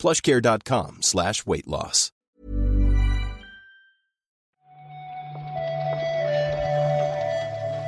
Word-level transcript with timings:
plushcare.com 0.00 1.02
slash 1.02 1.42
weight 1.46 1.66
loss. 1.66 2.12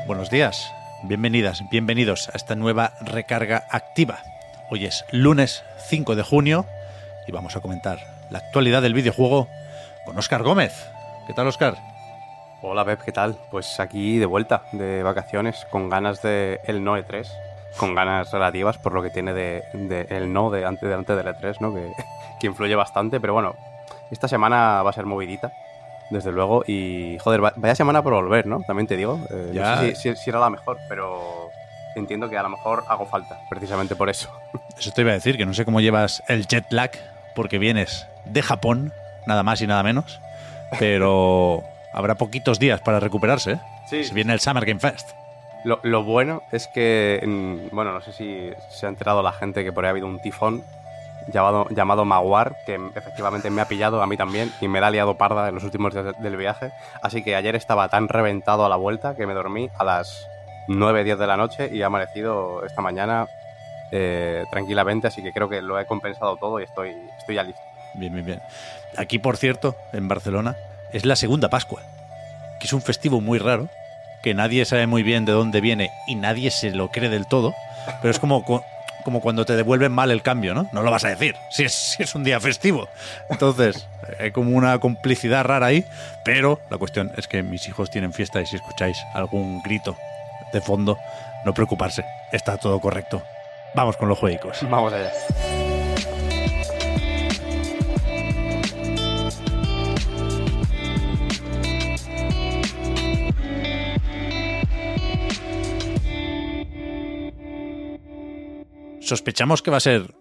Buenos 0.07 0.29
días, 0.31 0.71
bienvenidas, 1.05 1.63
bienvenidos 1.71 2.29
a 2.29 2.33
esta 2.37 2.55
nueva 2.55 2.93
recarga 3.01 3.65
activa. 3.71 4.19
Hoy 4.71 4.85
es 4.85 5.05
lunes 5.11 5.65
5 5.89 6.17
de 6.17 6.23
junio 6.23 6.67
y 7.27 7.33
vamos 7.33 7.57
a 7.57 7.61
comentar 7.61 7.99
la 8.31 8.41
actualidad 8.41 8.83
del 8.83 8.95
videojuego 8.95 9.49
con 10.05 10.19
Óscar 10.19 10.43
Gómez. 10.43 10.75
¿Qué 11.27 11.33
tal, 11.33 11.47
Óscar? 11.47 11.79
Hola, 12.61 12.85
Pep, 12.85 13.01
¿qué 13.03 13.13
tal? 13.13 13.39
Pues 13.51 13.81
aquí 13.81 14.19
de 14.19 14.27
vuelta, 14.27 14.65
de 14.73 15.03
vacaciones, 15.03 15.67
con 15.71 15.89
ganas 15.89 16.21
de 16.21 16.61
el 16.67 16.85
Noe 16.85 17.05
3 17.05 17.33
con 17.77 17.95
ganas 17.95 18.31
relativas 18.31 18.79
por 18.79 18.93
lo 18.93 19.03
que 19.03 19.11
tiene 19.11 19.33
de, 19.33 19.63
de 19.73 20.07
el 20.11 20.33
no 20.33 20.51
de 20.51 20.65
antes, 20.65 20.89
de 20.89 20.95
antes 20.95 21.17
del 21.17 21.27
E3, 21.27 21.57
¿no? 21.61 21.75
Que, 21.75 21.93
que, 22.41 22.47
influye 22.47 22.75
bastante, 22.75 23.21
pero 23.21 23.33
bueno, 23.33 23.55
esta 24.11 24.29
semana 24.29 24.83
va 24.83 24.91
a 24.91 24.93
ser 24.93 25.07
movidita, 25.07 25.53
desde 26.11 26.33
luego, 26.33 26.65
y 26.67 27.19
joder, 27.21 27.41
vaya 27.41 27.75
semana 27.75 28.03
por 28.03 28.13
volver, 28.13 28.47
¿no? 28.47 28.61
También 28.61 28.87
te 28.87 28.97
digo, 28.97 29.19
eh, 29.31 29.53
ya. 29.55 29.77
no 29.77 29.81
sé 29.83 29.95
si, 29.95 30.11
si, 30.11 30.17
si, 30.17 30.31
era 30.31 30.41
la 30.41 30.51
mejor, 30.51 30.79
pero 30.89 31.51
entiendo 31.97 32.29
que 32.29 32.37
a 32.37 32.43
lo 32.43 32.51
mejor 32.51 32.85
hago 32.89 33.07
falta, 33.07 33.41
precisamente 33.49 33.97
por 33.97 34.11
eso. 34.11 34.31
Eso 34.79 34.91
te 34.91 35.03
iba 35.03 35.11
a 35.11 35.15
decir, 35.15 35.37
que 35.37 35.47
no 35.47 35.55
sé 35.55 35.65
cómo 35.65 35.81
llevas 35.81 36.23
el 36.29 36.47
jet 36.47 36.71
lag, 36.71 36.91
porque 37.35 37.59
vienes 37.59 38.07
de 38.25 38.43
Japón, 38.43 38.93
nada 39.27 39.43
más 39.43 39.61
y 39.63 39.67
nada 39.67 39.83
menos, 39.83 40.21
pero 40.79 41.63
habrá 41.93 42.17
poquitos 42.17 42.59
días 42.59 42.81
para 42.81 43.01
recuperarse, 43.01 43.53
¿eh? 43.53 43.61
Sí. 43.89 44.05
Se 44.05 44.15
viene 44.15 44.33
el 44.33 44.41
Summer 44.41 44.65
Game 44.65 44.81
Fest. 44.81 45.11
Lo, 45.65 46.03
bueno 46.03 46.43
es 46.51 46.67
que, 46.67 47.21
bueno, 47.71 47.93
no 47.93 48.01
sé 48.01 48.13
si 48.13 48.51
se 48.71 48.87
ha 48.87 48.89
enterado 48.89 49.23
la 49.23 49.33
gente 49.33 49.63
que 49.63 49.73
por 49.73 49.85
ahí 49.85 49.89
ha 49.89 49.91
habido 49.91 50.09
un 50.09 50.21
tifón 50.21 50.65
llamado, 51.33 51.69
llamado 51.71 52.05
Maguar, 52.05 52.57
que 52.67 52.81
efectivamente 52.95 53.49
me 53.51 53.63
ha 53.63 53.67
pillado 53.67 54.03
a 54.03 54.07
mí 54.07 54.17
también 54.17 54.51
y 54.61 54.69
me 54.69 54.81
la 54.81 54.89
ha 54.89 54.91
liado 54.91 55.17
parda 55.17 55.49
en 55.49 55.55
los 55.55 55.65
últimos 55.65 55.95
días 55.95 56.21
del 56.21 56.37
viaje. 56.37 56.73
Así 57.03 57.23
que 57.23 57.37
ayer 57.37 57.55
estaba 57.55 57.89
tan 57.89 58.09
reventado 58.09 58.65
a 58.65 58.69
la 58.69 58.77
vuelta 58.77 59.15
que 59.15 59.27
me 59.27 59.35
dormí 59.35 59.71
a 59.79 59.85
las 59.85 60.27
9, 60.69 61.05
10 61.05 61.19
de 61.19 61.27
la 61.27 61.37
noche 61.37 61.71
y 61.73 61.83
ha 61.83 61.87
amanecido 61.87 62.65
esta 62.65 62.83
mañana 62.83 63.29
eh, 63.93 64.45
tranquilamente, 64.51 65.07
así 65.07 65.23
que 65.23 65.33
creo 65.33 65.49
que 65.49 65.63
lo 65.63 65.79
he 65.79 65.87
compensado 65.87 66.37
todo 66.37 66.61
y 66.61 66.65
estoy, 66.65 66.97
estoy 67.19 67.37
ya 67.37 67.43
listo. 67.45 67.63
Bien, 67.95 68.13
bien, 68.13 68.25
bien. 68.25 68.43
Aquí, 68.97 69.19
por 69.19 69.37
cierto, 69.37 69.77
en 69.93 70.09
Barcelona, 70.09 70.57
es 70.93 71.05
la 71.05 71.15
segunda 71.15 71.49
Pascua, 71.51 71.83
que 72.59 72.67
es 72.67 72.73
un 72.73 72.83
festivo 72.83 73.21
muy 73.21 73.39
raro 73.39 73.69
que 74.23 74.35
nadie 74.35 74.65
sabe 74.65 74.87
muy 74.87 75.03
bien 75.03 75.25
de 75.25 75.33
dónde 75.33 75.61
viene 75.61 75.91
y 76.07 76.15
nadie 76.15 76.51
se 76.51 76.71
lo 76.71 76.91
cree 76.91 77.09
del 77.09 77.27
todo, 77.27 77.55
pero 78.01 78.11
es 78.11 78.19
como, 78.19 78.45
como 78.45 79.21
cuando 79.21 79.45
te 79.45 79.57
devuelven 79.57 79.93
mal 79.93 80.11
el 80.11 80.23
cambio, 80.23 80.55
¿no? 80.55 80.69
No 80.73 80.83
lo 80.83 80.91
vas 80.91 81.05
a 81.05 81.09
decir, 81.09 81.37
si 81.51 81.65
es, 81.65 81.73
si 81.73 82.03
es 82.03 82.15
un 82.15 82.25
día 82.25 82.41
festivo. 82.41 82.89
Entonces, 83.29 83.89
hay 84.19 84.31
como 84.31 84.57
una 84.57 84.79
complicidad 84.79 85.45
rara 85.45 85.67
ahí, 85.67 85.85
pero 86.25 86.61
la 86.71 86.79
cuestión 86.79 87.13
es 87.17 87.27
que 87.27 87.43
mis 87.43 87.67
hijos 87.69 87.91
tienen 87.91 88.13
fiesta 88.13 88.41
y 88.41 88.47
si 88.47 88.57
escucháis 88.57 88.99
algún 89.15 89.63
grito 89.63 89.97
de 90.53 90.61
fondo, 90.61 90.99
no 91.45 91.55
preocuparse, 91.55 92.05
está 92.33 92.57
todo 92.57 92.81
correcto. 92.81 93.23
Vamos 93.75 93.97
con 93.97 94.09
los 94.09 94.19
juegos. 94.19 94.59
Vamos 94.69 94.93
allá. 94.93 95.11
Sospechamos 109.13 109.61
que 109.61 109.71
va 109.71 109.77
a 109.77 109.81
ser 109.81 110.15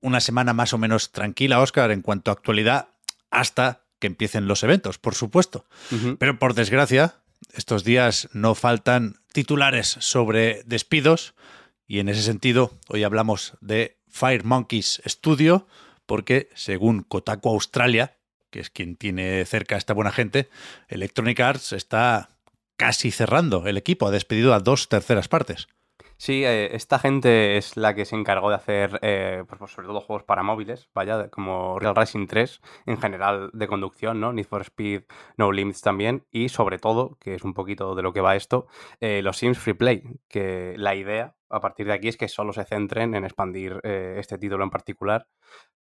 una 0.00 0.20
semana 0.20 0.54
más 0.54 0.72
o 0.72 0.78
menos 0.78 1.12
tranquila, 1.12 1.60
Oscar, 1.60 1.90
en 1.90 2.00
cuanto 2.00 2.30
a 2.30 2.34
actualidad, 2.34 2.88
hasta 3.30 3.84
que 3.98 4.06
empiecen 4.06 4.48
los 4.48 4.62
eventos, 4.62 4.96
por 4.96 5.14
supuesto. 5.14 5.66
Uh 5.90 5.94
-huh. 5.94 6.16
Pero 6.18 6.38
por 6.38 6.54
desgracia, 6.54 7.16
estos 7.52 7.84
días 7.84 8.30
no 8.32 8.54
faltan 8.54 9.16
titulares 9.34 9.98
sobre 10.00 10.62
despidos 10.64 11.34
y 11.86 11.98
en 11.98 12.08
ese 12.08 12.22
sentido 12.22 12.72
hoy 12.88 13.04
hablamos 13.04 13.52
de 13.60 13.98
Fire 14.08 14.44
Monkeys 14.44 15.02
Studio 15.04 15.66
porque 16.06 16.48
según 16.54 17.02
Kotaku 17.02 17.50
Australia, 17.50 18.16
que 18.48 18.60
es 18.60 18.70
quien 18.70 18.96
tiene 18.96 19.44
cerca 19.44 19.74
a 19.74 19.78
esta 19.78 19.92
buena 19.92 20.10
gente, 20.10 20.48
Electronic 20.88 21.38
Arts 21.38 21.74
está 21.74 22.30
casi 22.78 23.10
cerrando 23.10 23.66
el 23.66 23.76
equipo, 23.76 24.06
ha 24.06 24.10
despedido 24.10 24.54
a 24.54 24.60
dos 24.60 24.88
terceras 24.88 25.28
partes. 25.28 25.68
Sí, 26.20 26.44
eh, 26.44 26.74
esta 26.74 26.98
gente 26.98 27.56
es 27.58 27.76
la 27.76 27.94
que 27.94 28.04
se 28.04 28.16
encargó 28.16 28.48
de 28.50 28.56
hacer, 28.56 28.98
eh, 29.02 29.44
pues, 29.48 29.70
sobre 29.70 29.86
todo 29.86 30.00
juegos 30.00 30.24
para 30.24 30.42
móviles, 30.42 30.90
vaya, 30.92 31.28
como 31.30 31.78
Real 31.78 31.94
Racing 31.94 32.26
3, 32.26 32.60
en 32.86 32.98
general 33.00 33.50
de 33.52 33.68
conducción, 33.68 34.18
¿no? 34.18 34.32
Need 34.32 34.46
for 34.46 34.62
Speed, 34.62 35.04
No 35.36 35.52
Limits 35.52 35.80
también, 35.80 36.26
y 36.32 36.48
sobre 36.48 36.78
todo, 36.80 37.16
que 37.20 37.34
es 37.36 37.44
un 37.44 37.54
poquito 37.54 37.94
de 37.94 38.02
lo 38.02 38.12
que 38.12 38.20
va 38.20 38.34
esto, 38.34 38.66
eh, 39.00 39.22
los 39.22 39.38
Sims 39.38 39.58
Free 39.58 39.74
Play, 39.74 40.02
que 40.28 40.74
la 40.76 40.96
idea 40.96 41.36
a 41.50 41.60
partir 41.60 41.86
de 41.86 41.92
aquí 41.94 42.08
es 42.08 42.16
que 42.16 42.28
solo 42.28 42.52
se 42.52 42.64
centren 42.64 43.14
en 43.14 43.24
expandir 43.24 43.80
este 43.82 44.36
título 44.36 44.64
en 44.64 44.70
particular, 44.70 45.26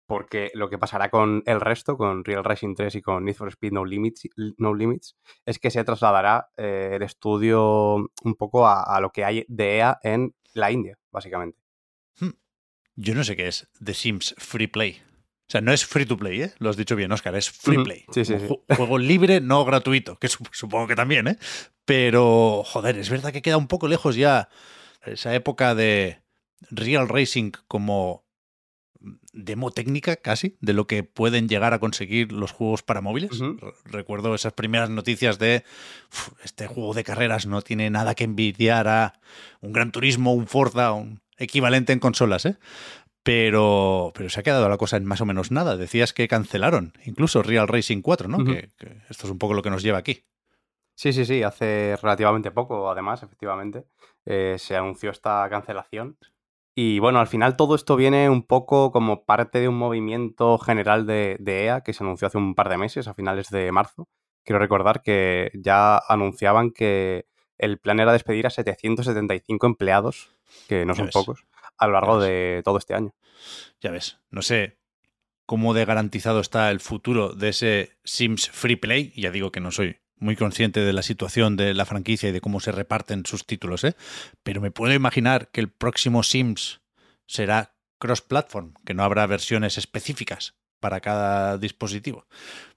porque 0.05 0.51
lo 0.53 0.69
que 0.69 0.77
pasará 0.77 1.09
con 1.09 1.43
el 1.45 1.61
resto, 1.61 1.97
con 1.97 2.23
Real 2.23 2.43
Racing 2.43 2.75
3 2.75 2.95
y 2.95 3.01
con 3.01 3.25
Need 3.25 3.35
for 3.35 3.49
Speed 3.49 3.71
No 3.71 3.85
Limits, 3.85 4.29
no 4.57 4.73
Limits 4.73 5.17
es 5.45 5.59
que 5.59 5.71
se 5.71 5.83
trasladará 5.83 6.49
eh, 6.57 6.91
el 6.93 7.03
estudio 7.03 7.97
un 8.23 8.35
poco 8.37 8.67
a, 8.67 8.83
a, 8.83 8.99
lo 8.99 9.11
que 9.11 9.25
hay 9.25 9.45
de 9.47 9.77
EA 9.77 9.99
en 10.03 10.35
la 10.53 10.71
India, 10.71 10.97
básicamente. 11.11 11.57
Hmm. 12.19 12.31
Yo 12.95 13.15
no 13.15 13.23
sé 13.23 13.35
qué 13.35 13.47
es 13.47 13.67
The 13.83 13.93
Sims 13.93 14.35
Free 14.37 14.67
Play. 14.67 15.01
O 15.47 15.51
sea, 15.51 15.61
no 15.61 15.71
es 15.71 15.85
free 15.85 16.07
to 16.07 16.17
play, 16.17 16.41
¿eh? 16.41 16.53
Lo 16.57 16.71
has 16.71 16.77
dicho 16.77 16.95
bien, 16.95 17.11
Oscar, 17.11 17.35
es 17.35 17.51
free 17.51 17.83
play. 17.83 18.03
Sí, 18.11 18.25
sí, 18.25 18.33
sí. 18.39 18.47
Juego 18.75 18.97
libre, 18.97 19.41
no 19.41 19.63
gratuito, 19.63 20.17
que 20.17 20.27
supongo 20.27 20.87
que 20.87 20.95
también, 20.95 21.27
¿eh? 21.27 21.37
Pero, 21.85 22.63
joder, 22.65 22.97
es 22.97 23.11
verdad 23.11 23.31
que 23.31 23.43
queda 23.43 23.57
un 23.57 23.67
poco 23.67 23.87
lejos 23.87 24.15
ya 24.15 24.49
esa 25.03 25.35
época 25.35 25.75
de 25.75 26.23
Real 26.71 27.07
Racing 27.07 27.51
como 27.67 28.24
demo 29.33 29.71
técnica 29.71 30.15
casi 30.15 30.57
de 30.61 30.73
lo 30.73 30.87
que 30.87 31.03
pueden 31.03 31.47
llegar 31.47 31.73
a 31.73 31.79
conseguir 31.79 32.31
los 32.31 32.51
juegos 32.51 32.83
para 32.83 33.01
móviles. 33.01 33.39
Uh 33.39 33.55
-huh. 33.55 33.73
Recuerdo 33.85 34.33
esas 34.35 34.53
primeras 34.53 34.89
noticias 34.89 35.39
de 35.39 35.63
este 36.43 36.67
juego 36.67 36.93
de 36.93 37.03
carreras 37.03 37.45
no 37.45 37.61
tiene 37.61 37.89
nada 37.89 38.15
que 38.15 38.23
envidiar 38.23 38.87
a 38.87 39.13
un 39.61 39.73
Gran 39.73 39.91
Turismo, 39.91 40.33
un 40.33 40.47
Forza, 40.47 40.93
un 40.93 41.21
equivalente 41.37 41.93
en 41.93 41.99
consolas, 41.99 42.45
¿eh? 42.45 42.57
Pero, 43.23 44.11
pero 44.13 44.29
se 44.29 44.39
ha 44.39 44.43
quedado 44.43 44.69
la 44.69 44.77
cosa 44.77 44.97
en 44.97 45.05
más 45.05 45.19
o 45.19 45.25
menos 45.25 45.51
nada. 45.51 45.77
Decías 45.77 46.13
que 46.13 46.27
cancelaron 46.27 46.93
incluso 47.05 47.41
Real 47.41 47.67
Racing 47.67 48.01
4, 48.01 48.27
¿no? 48.27 48.37
Uh 48.37 48.41
-huh. 48.41 48.53
que, 48.53 48.69
que 48.77 49.01
esto 49.09 49.25
es 49.25 49.31
un 49.31 49.39
poco 49.39 49.55
lo 49.55 49.63
que 49.63 49.71
nos 49.71 49.81
lleva 49.81 49.97
aquí. 49.97 50.23
Sí, 50.95 51.11
sí, 51.11 51.25
sí, 51.25 51.43
hace 51.43 51.97
relativamente 52.01 52.51
poco, 52.51 52.89
además, 52.89 53.21
efectivamente, 53.21 53.85
eh, 54.25 54.55
se 54.57 54.77
anunció 54.77 55.11
esta 55.11 55.45
cancelación. 55.49 56.17
Y 56.77 56.99
bueno, 56.99 57.19
al 57.19 57.27
final 57.27 57.55
todo 57.55 57.73
esto 57.73 57.95
viene 57.95 58.29
un 58.29 58.43
poco 58.43 58.91
como 58.91 59.23
parte 59.23 59.61
de 59.61 59.69
un 59.69 59.77
movimiento 59.77 60.57
general 60.57 61.05
de, 61.05 61.37
de, 61.39 61.65
EA 61.65 61.81
que 61.81 61.93
se 61.93 62.03
anunció 62.03 62.27
hace 62.27 62.37
un 62.37 62.53
par 62.53 62.67
de 62.67 62.77
meses, 62.77 63.07
a 63.07 63.13
finales 63.13 63.49
de 63.49 63.71
marzo. 63.71 64.09
Quiero 64.43 64.59
recordar 64.59 65.01
que 65.01 65.51
ya 65.53 65.97
anunciaban 66.09 66.71
que 66.71 67.27
el 67.57 67.79
plan 67.79 68.01
era 68.01 68.11
despedir 68.11 68.45
a 68.45 68.49
775 68.49 69.65
empleados, 69.65 70.35
que 70.67 70.85
no 70.85 70.93
ya 70.93 70.97
son 70.97 71.05
ves. 71.05 71.13
pocos, 71.13 71.45
a 71.77 71.87
lo 71.87 71.93
largo 71.93 72.19
de 72.19 72.61
todo 72.65 72.77
este 72.77 72.93
año. 72.93 73.13
Ya 73.79 73.91
ves, 73.91 74.19
no 74.29 74.41
sé 74.41 74.77
cómo 75.45 75.73
de 75.73 75.85
garantizado 75.85 76.39
está 76.39 76.71
el 76.71 76.81
futuro 76.81 77.33
de 77.33 77.49
ese 77.49 77.97
Sims 78.03 78.49
Free 78.49 78.75
Play. 78.75 79.13
Ya 79.15 79.31
digo 79.31 79.51
que 79.51 79.61
no 79.61 79.71
soy 79.71 79.99
muy 80.17 80.35
consciente 80.35 80.81
de 80.81 80.93
la 80.93 81.01
situación 81.01 81.57
de 81.57 81.73
la 81.73 81.85
franquicia 81.85 82.29
y 82.29 82.31
de 82.31 82.41
cómo 82.41 82.59
se 82.59 82.71
reparten 82.71 83.25
sus 83.25 83.45
títulos, 83.45 83.83
¿eh? 83.83 83.95
Pero 84.43 84.61
me 84.61 84.71
puedo 84.71 84.93
imaginar 84.93 85.49
que 85.49 85.61
el 85.61 85.69
próximo 85.69 86.23
Sims 86.23 86.81
será 87.27 87.75
cross-platform, 87.99 88.73
que 88.85 88.93
no 88.93 89.03
habrá 89.03 89.25
versiones 89.25 89.77
específicas 89.77 90.55
para 90.79 91.01
cada 91.01 91.57
dispositivo. 91.57 92.27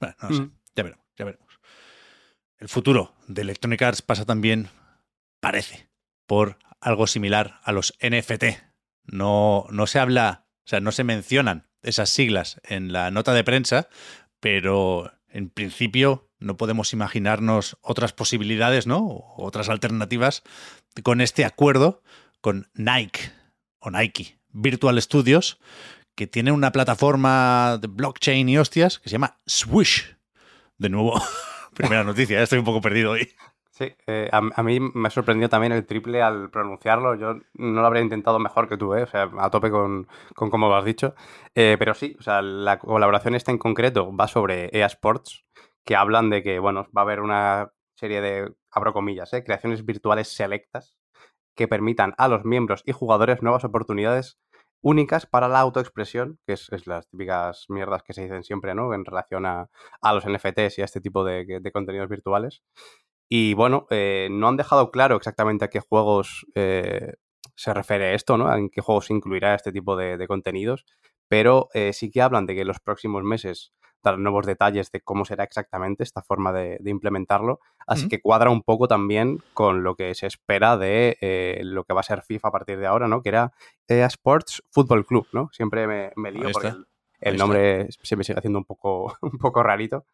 Bueno, 0.00 0.17
no 0.23 0.29
mm. 0.31 0.37
sé, 0.37 0.50
ya 0.76 0.82
veremos, 0.82 1.06
ya 1.17 1.25
veremos. 1.25 1.61
El 2.58 2.69
futuro 2.69 3.14
de 3.26 3.43
Electronic 3.43 3.82
Arts 3.82 4.02
pasa 4.02 4.25
también, 4.25 4.69
parece, 5.40 5.88
por 6.26 6.58
algo 6.81 7.06
similar 7.06 7.61
a 7.62 7.73
los 7.73 7.96
NFT. 8.00 8.44
No, 9.05 9.67
no 9.70 9.87
se 9.87 9.99
habla, 9.99 10.46
o 10.64 10.69
sea, 10.69 10.81
no 10.81 10.93
se 10.93 11.05
mencionan 11.05 11.69
esas 11.82 12.11
siglas 12.11 12.61
en 12.64 12.93
la 12.93 13.11
nota 13.11 13.32
de 13.32 13.44
prensa, 13.44 13.88
pero 14.40 15.12
en 15.29 15.50
principio 15.50 16.28
no 16.38 16.56
podemos 16.56 16.93
imaginarnos 16.93 17.79
otras 17.82 18.12
posibilidades, 18.12 18.87
¿no? 18.87 19.25
Otras 19.37 19.69
alternativas 19.69 20.43
con 21.02 21.20
este 21.20 21.44
acuerdo 21.44 22.02
con 22.40 22.69
Nike 22.75 23.32
o 23.81 23.90
Nike 23.90 24.38
Virtual 24.50 25.00
Studios, 25.00 25.61
que 26.14 26.26
tiene 26.26 26.52
una 26.52 26.73
plataforma 26.73 27.79
de 27.81 27.88
blockchain 27.88 28.49
y 28.49 28.58
hostias 28.58 28.99
que 28.99 29.08
se 29.08 29.14
llama 29.14 29.38
Swish. 29.46 30.17
De 30.76 30.88
nuevo, 30.88 31.20
primera 31.75 32.05
noticia, 32.05 32.43
estoy 32.43 32.58
un 32.58 32.64
poco 32.64 32.81
perdido 32.81 33.12
hoy. 33.12 33.29
Sí, 33.79 33.94
eh, 34.08 34.29
a, 34.32 34.62
mí 34.64 34.81
me 34.81 35.08
sorprendió 35.08 35.49
también 35.49 35.73
el 35.73 35.87
triple 35.87 36.20
al 36.20 36.50
pronunciarlo. 36.50 37.14
Yo 37.14 37.35
no 37.55 37.81
lo 37.81 37.87
habría 37.87 38.02
intentado 38.02 38.40
mejor 38.40 38.69
que 38.69 38.76
tú, 38.76 38.93
¿eh? 38.96 39.05
o 39.05 39.06
sea, 39.06 39.31
a 39.38 39.50
tope 39.50 39.70
con, 39.70 40.08
con 40.35 40.50
como 40.50 40.69
lo 40.69 40.75
has 40.75 40.85
dicho. 40.85 41.14
Eh, 41.55 41.76
pero 41.79 41.94
sí, 41.94 42.17
o 42.19 42.23
sea, 42.23 42.43
la 42.43 42.81
colaboración 42.81 43.37
esta 43.37 43.52
en 43.52 43.58
concreto 43.58 44.12
va 44.17 44.26
sobre 44.26 44.69
EA 44.73 44.87
Sports, 44.87 45.44
que 45.88 45.96
hablan 45.96 46.29
de 46.29 46.43
que, 46.43 46.58
bueno, 46.58 46.87
va 46.94 47.00
a 47.00 47.05
haber 47.05 47.20
una 47.20 47.73
serie 47.96 48.20
de, 48.20 48.52
abro 48.70 48.93
comillas, 48.93 49.32
¿eh? 49.32 49.43
creaciones 49.43 49.87
virtuales 49.87 50.29
selectas 50.29 50.94
que 51.56 51.67
permitan 51.67 52.12
a 52.19 52.29
los 52.29 52.44
miembros 52.44 52.82
y 52.85 52.93
jugadores 52.93 53.40
nuevas 53.40 53.64
oportunidades 53.64 54.38
únicas 54.82 55.25
para 55.25 55.49
la 55.49 55.61
autoexpresión, 55.61 56.40
que 56.46 56.52
es, 56.52 56.87
las 56.87 57.08
típicas 57.08 57.64
mierdas 57.70 58.02
que 58.02 58.12
se 58.12 58.20
dicen 58.20 58.44
siempre, 58.44 58.75
¿no? 58.75 58.93
En 58.93 59.06
relación 59.06 59.46
a, 59.46 59.70
los 60.12 60.26
NFTs 60.26 60.76
y 60.76 60.82
a 60.82 60.85
este 60.85 61.00
tipo 61.00 61.25
de, 61.25 61.58
de 61.58 61.73
contenidos 61.73 62.11
virtuales. 62.11 62.62
Y 63.26 63.55
bueno, 63.55 63.87
eh, 63.88 64.29
no 64.31 64.49
han 64.49 64.58
dejado 64.58 64.90
claro 64.90 65.17
exactamente 65.17 65.64
a 65.64 65.70
qué 65.70 65.81
juegos 65.81 66.44
eh, 66.55 67.14
se 67.55 67.73
refiere 67.73 68.12
esto, 68.12 68.37
¿no? 68.37 68.55
En 68.55 68.69
qué 68.69 68.82
juegos 68.82 69.06
se 69.06 69.14
incluirá 69.14 69.55
este 69.55 69.73
tipo 69.73 69.96
de, 69.96 70.23
contenidos, 70.29 70.85
pero 71.29 71.70
sí 71.93 72.11
que 72.11 72.20
hablan 72.20 72.44
de 72.44 72.55
que 72.55 72.61
en 72.61 72.69
los 72.69 72.81
próximos 72.81 73.23
meses 73.23 73.73
darán 74.03 74.23
nuevos 74.23 74.47
detalles 74.47 74.91
de 74.93 75.00
cómo 75.00 75.25
será 75.25 75.45
exactamente 75.45 76.03
esta 76.03 76.23
forma 76.23 76.53
de, 76.53 76.79
implementarlo, 76.85 77.61
así 77.87 78.09
que 78.09 78.21
cuadra 78.21 78.50
un 78.50 78.62
poco 78.62 78.89
también 78.89 79.39
con 79.55 79.83
lo 79.83 79.95
que 79.95 80.15
se 80.15 80.27
espera 80.27 80.77
de 80.77 81.61
lo 81.62 81.85
que 81.85 81.93
va 81.93 82.00
a 82.00 82.05
ser 82.05 82.23
FIFA 82.23 82.49
a 82.49 82.53
partir 82.53 82.79
de 82.79 82.87
ahora, 82.87 83.09
¿no? 83.09 83.23
Que 83.23 83.31
era 83.31 83.53
EA 83.87 84.06
Sports 84.06 84.62
Football 84.71 85.06
Club, 85.06 85.27
¿no? 85.33 85.50
Siempre 85.53 85.87
me, 85.87 86.33
lío 86.33 86.50
porque 86.53 86.73
el, 87.21 87.37
nombre 87.37 87.89
se 87.91 88.17
me 88.17 88.25
sigue 88.25 88.39
haciendo 88.39 88.59
un 88.59 88.65
poco, 88.65 89.17
un 89.23 89.39
poco 89.39 89.62
rarito. 89.62 90.06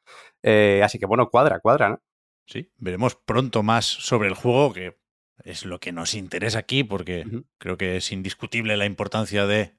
así 0.83 0.99
que 0.99 1.07
bueno, 1.07 1.29
cuadra, 1.31 1.61
cuadra, 1.61 1.91
¿no? 1.91 2.01
Sí, 2.47 2.71
veremos 2.77 3.15
pronto 3.17 3.63
más 3.63 3.87
sobre 3.87 4.29
el 4.29 4.35
juego, 4.35 4.73
que 4.75 4.99
es 5.45 5.65
lo 5.65 5.81
que 5.81 5.93
nos 5.93 6.15
interesa 6.15 6.59
aquí, 6.59 6.85
porque 6.85 7.25
creo 7.59 7.77
que 7.77 7.97
es 7.97 8.13
indiscutible 8.13 8.77
la 8.77 8.87
importancia 8.87 9.47
de 9.47 9.73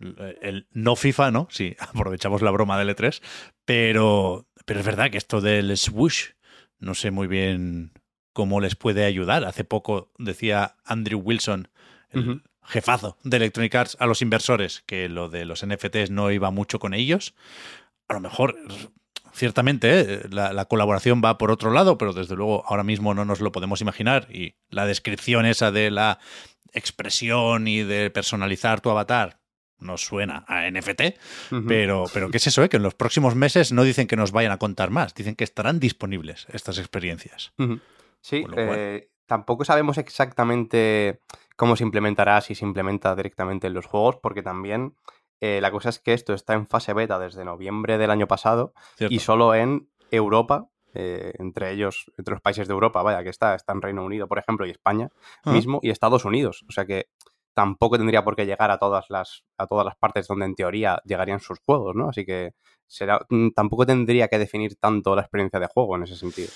el 0.00 0.66
no 0.72 0.96
FIFA, 0.96 1.30
¿no? 1.30 1.48
Si 1.50 1.76
aprovechamos 1.80 2.42
la 2.42 2.50
broma 2.50 2.78
del 2.78 2.94
E3, 2.94 3.20
pero, 3.64 4.46
pero 4.64 4.80
es 4.80 4.86
verdad 4.86 5.10
que 5.10 5.18
esto 5.18 5.40
del 5.40 5.76
swoosh, 5.76 6.30
no 6.78 6.94
sé 6.94 7.10
muy 7.10 7.26
bien 7.26 7.92
cómo 8.32 8.60
les 8.60 8.76
puede 8.76 9.04
ayudar. 9.04 9.44
Hace 9.44 9.64
poco 9.64 10.12
decía 10.18 10.76
Andrew 10.84 11.20
Wilson, 11.20 11.68
el 12.10 12.42
jefazo 12.62 13.16
de 13.24 13.38
Electronic 13.38 13.74
Arts, 13.74 13.96
a 13.98 14.06
los 14.06 14.22
inversores 14.22 14.82
que 14.86 15.08
lo 15.08 15.28
de 15.28 15.44
los 15.44 15.64
NFTs 15.64 16.10
no 16.10 16.30
iba 16.30 16.50
mucho 16.50 16.78
con 16.78 16.92
ellos. 16.92 17.34
A 18.08 18.14
lo 18.14 18.20
mejor 18.20 18.56
ciertamente 19.32 20.00
¿eh? 20.00 20.22
la, 20.30 20.64
colaboración 20.66 21.22
va 21.24 21.38
por 21.38 21.50
otro 21.50 21.70
lado, 21.70 21.98
pero 21.98 22.12
desde 22.12 22.36
luego 22.36 22.64
ahora 22.66 22.84
mismo 22.84 23.14
no 23.14 23.24
nos 23.24 23.40
lo 23.40 23.52
podemos 23.52 23.80
imaginar. 23.80 24.28
Y 24.30 24.56
la 24.68 24.86
descripción 24.86 25.46
esa 25.46 25.70
de 25.72 25.90
la 25.90 26.18
expresión 26.72 27.68
y 27.68 27.82
de 27.82 28.10
personalizar 28.10 28.80
tu 28.80 28.90
avatar 28.90 29.40
nos 29.78 30.02
suena 30.02 30.44
a 30.48 30.70
NFT, 30.70 31.02
pero, 31.68 32.04
pero 32.12 32.30
¿qué 32.30 32.38
es 32.38 32.46
eso? 32.46 32.62
Eh? 32.62 32.68
Que 32.68 32.78
en 32.78 32.82
los 32.82 32.94
próximos 32.94 33.34
meses 33.34 33.72
no 33.72 33.82
dicen 33.82 34.06
que 34.06 34.16
nos 34.16 34.32
vayan 34.32 34.52
a 34.52 34.58
contar 34.58 34.90
más, 34.90 35.14
dicen 35.14 35.34
que 35.34 35.44
estarán 35.44 35.80
disponibles 35.80 36.46
estas 36.52 36.78
experiencias. 36.78 37.52
Sí, 38.20 38.44
eh, 38.56 39.10
tampoco 39.26 39.64
sabemos 39.64 39.98
exactamente 39.98 41.20
cómo 41.56 41.76
se 41.76 41.84
implementará, 41.84 42.40
si 42.40 42.54
se 42.54 42.64
implementa 42.64 43.14
directamente 43.14 43.66
en 43.66 43.74
los 43.74 43.86
juegos, 43.86 44.16
porque 44.22 44.42
también 44.42 44.94
eh, 45.40 45.60
la 45.60 45.70
cosa 45.70 45.90
es 45.90 45.98
que 45.98 46.12
esto 46.12 46.34
está 46.34 46.54
en 46.54 46.66
fase 46.66 46.94
beta 46.94 47.18
desde 47.18 47.44
noviembre 47.44 47.98
del 47.98 48.10
año 48.10 48.26
pasado 48.26 48.72
y 48.98 49.18
solo 49.18 49.54
en 49.54 49.88
Europa, 50.10 50.68
eh, 50.94 51.34
entre 51.38 51.72
ellos, 51.72 52.10
entre 52.16 52.32
los 52.32 52.40
países 52.40 52.68
de 52.68 52.74
Europa, 52.74 53.02
vaya, 53.02 53.22
que 53.22 53.28
está, 53.28 53.54
está 53.54 53.72
en 53.72 53.82
Reino 53.82 54.04
Unido, 54.04 54.28
por 54.28 54.38
ejemplo, 54.38 54.66
y 54.66 54.70
España 54.70 55.10
ah. 55.44 55.52
mismo, 55.52 55.80
y 55.82 55.90
Estados 55.90 56.24
Unidos. 56.24 56.64
O 56.68 56.72
sea 56.72 56.86
que 56.86 57.08
tampoco 57.56 57.96
tendría 57.96 58.22
por 58.22 58.36
qué 58.36 58.44
llegar 58.44 58.70
a 58.70 58.78
todas 58.78 59.06
las, 59.08 59.42
a 59.56 59.66
todas 59.66 59.86
las 59.86 59.96
partes 59.96 60.28
donde 60.28 60.44
en 60.44 60.54
teoría 60.54 61.00
llegarían 61.06 61.40
sus 61.40 61.58
juegos, 61.60 61.96
¿no? 61.96 62.10
Así 62.10 62.26
que 62.26 62.52
será, 62.86 63.24
mm, 63.30 63.52
tampoco 63.54 63.86
tendría 63.86 64.28
que 64.28 64.38
definir 64.38 64.76
tanto 64.76 65.16
la 65.16 65.22
experiencia 65.22 65.58
de 65.58 65.66
juego 65.66 65.96
en 65.96 66.02
ese 66.02 66.16
sentido. 66.16 66.50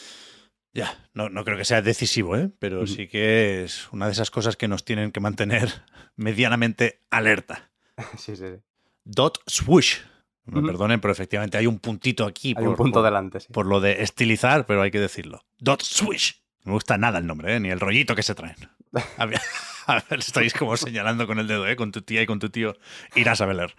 Ya, 0.75 0.94
no, 1.14 1.31
no 1.31 1.43
creo 1.43 1.56
que 1.56 1.64
sea 1.64 1.81
decisivo, 1.81 2.37
¿eh? 2.37 2.50
pero 2.58 2.87
sí 2.87 3.08
que 3.08 3.64
es 3.64 3.91
una 3.93 4.06
de 4.06 4.12
esas 4.12 4.31
cosas 4.31 4.56
que 4.56 4.69
nos 4.69 4.85
tienen 4.85 5.11
que 5.11 5.20
mantener 5.20 5.70
medianamente 6.17 7.00
alerta. 7.11 7.73
sí, 8.19 8.37
sí. 8.37 8.44
sí 8.47 8.62
dot 9.05 9.38
swoosh. 9.47 9.99
Me 10.47 10.62
perdonen, 10.62 11.00
pero 11.00 11.12
efectivamente 11.12 11.58
hay 11.58 11.67
un 11.67 11.79
puntito 11.79 12.25
aquí. 12.25 12.55
Hay 12.56 12.67
un 12.67 12.75
punto 12.75 13.02
delante, 13.02 13.38
Por 13.52 13.67
lo 13.67 13.81
de 13.81 14.02
estilizar, 14.02 14.67
pero 14.67 14.82
hay 14.82 14.91
que 14.91 14.99
decirlo. 14.99 15.44
Dot 15.58 15.82
swoosh. 15.82 16.32
No 16.64 16.70
me 16.70 16.73
gusta 16.73 16.99
nada 16.99 17.19
el 17.19 17.26
nombre, 17.26 17.55
¿eh? 17.55 17.61
ni 17.61 17.70
el 17.70 17.79
rollito 17.79 18.17
que 18.17 18.23
se 18.23 18.35
traen. 18.35 18.56
A 19.87 20.03
ver, 20.09 20.21
estáis 20.21 20.55
como 20.55 20.77
señalando 20.77 21.27
con 21.27 21.38
el 21.38 21.47
dedo, 21.47 21.67
¿eh? 21.67 21.77
con 21.77 21.93
tu 21.93 22.03
tía 22.03 22.23
y 22.23 22.27
con 22.27 22.38
tu 22.38 22.50
tío. 22.50 22.77
Irás 23.15 23.41
a 23.41 23.47
ver. 23.47 23.75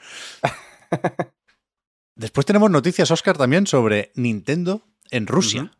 Después 2.15 2.45
tenemos 2.45 2.69
noticias, 2.69 3.09
Oscar, 3.11 3.37
también 3.37 3.67
sobre 3.67 4.11
Nintendo 4.15 4.85
en 5.09 5.27
Rusia. 5.27 5.71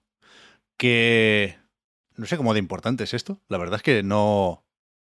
Que 0.78 1.58
no 2.16 2.26
sé 2.26 2.38
cómo 2.38 2.54
de 2.54 2.60
importante 2.60 3.04
es 3.04 3.14
esto. 3.14 3.42
La 3.48 3.58
verdad 3.58 3.78
es 3.78 3.84
que 3.84 4.04
no, 4.04 4.64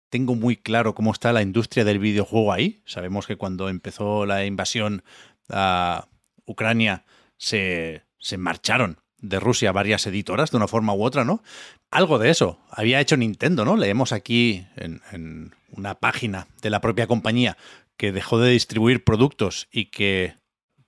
tengo 0.08 0.34
muy 0.34 0.56
claro 0.56 0.94
cómo 0.94 1.12
está 1.12 1.32
la 1.32 1.42
industria 1.42 1.84
del 1.84 1.98
videojuego 1.98 2.52
ahí. 2.52 2.82
Sabemos 2.84 3.26
que 3.26 3.36
cuando 3.36 3.68
empezó 3.68 4.26
la 4.26 4.44
invasión 4.44 5.02
a 5.50 6.08
Ucrania 6.44 7.04
se, 7.36 8.04
se 8.18 8.38
marcharon 8.38 9.00
de 9.18 9.40
Rusia 9.40 9.72
varias 9.72 10.06
editoras 10.06 10.50
de 10.50 10.56
una 10.56 10.68
forma 10.68 10.94
u 10.94 11.02
otra, 11.02 11.24
¿no? 11.24 11.42
Algo 11.90 12.18
de 12.18 12.30
eso 12.30 12.60
había 12.70 13.00
hecho 13.00 13.16
Nintendo, 13.16 13.64
¿no? 13.64 13.76
Leemos 13.76 14.12
aquí 14.12 14.66
en, 14.76 15.52
una 15.70 15.94
página 15.94 16.46
de 16.62 16.70
la 16.70 16.80
propia 16.80 17.06
compañía 17.06 17.56
que 17.96 18.12
dejó 18.12 18.38
de 18.38 18.50
distribuir 18.50 19.04
productos 19.04 19.68
y 19.70 19.86
que 19.86 20.36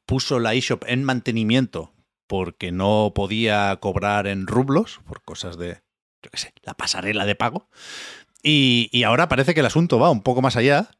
puso 0.07 0.39
la 0.39 0.55
eShop 0.55 0.85
en 0.87 1.05
mantenimiento 1.05 1.93
porque 2.27 2.73
no 2.73 3.13
podía 3.15 3.77
cobrar 3.81 4.27
en 4.27 4.47
rublos 4.47 5.01
por 5.07 5.23
cosas 5.23 5.59
de, 5.59 5.81
yo 6.23 6.31
qué 6.31 6.39
sé, 6.39 6.53
la 6.63 6.75
pasarela 6.75 7.27
de 7.27 7.35
pago. 7.35 7.69
Y, 8.43 9.03
ahora 9.03 9.29
parece 9.29 9.55
que 9.55 9.61
el 9.61 9.67
asunto 9.67 9.99
va 9.99 10.11
un 10.11 10.23
poco 10.23 10.43
más 10.43 10.57
allá 10.57 10.91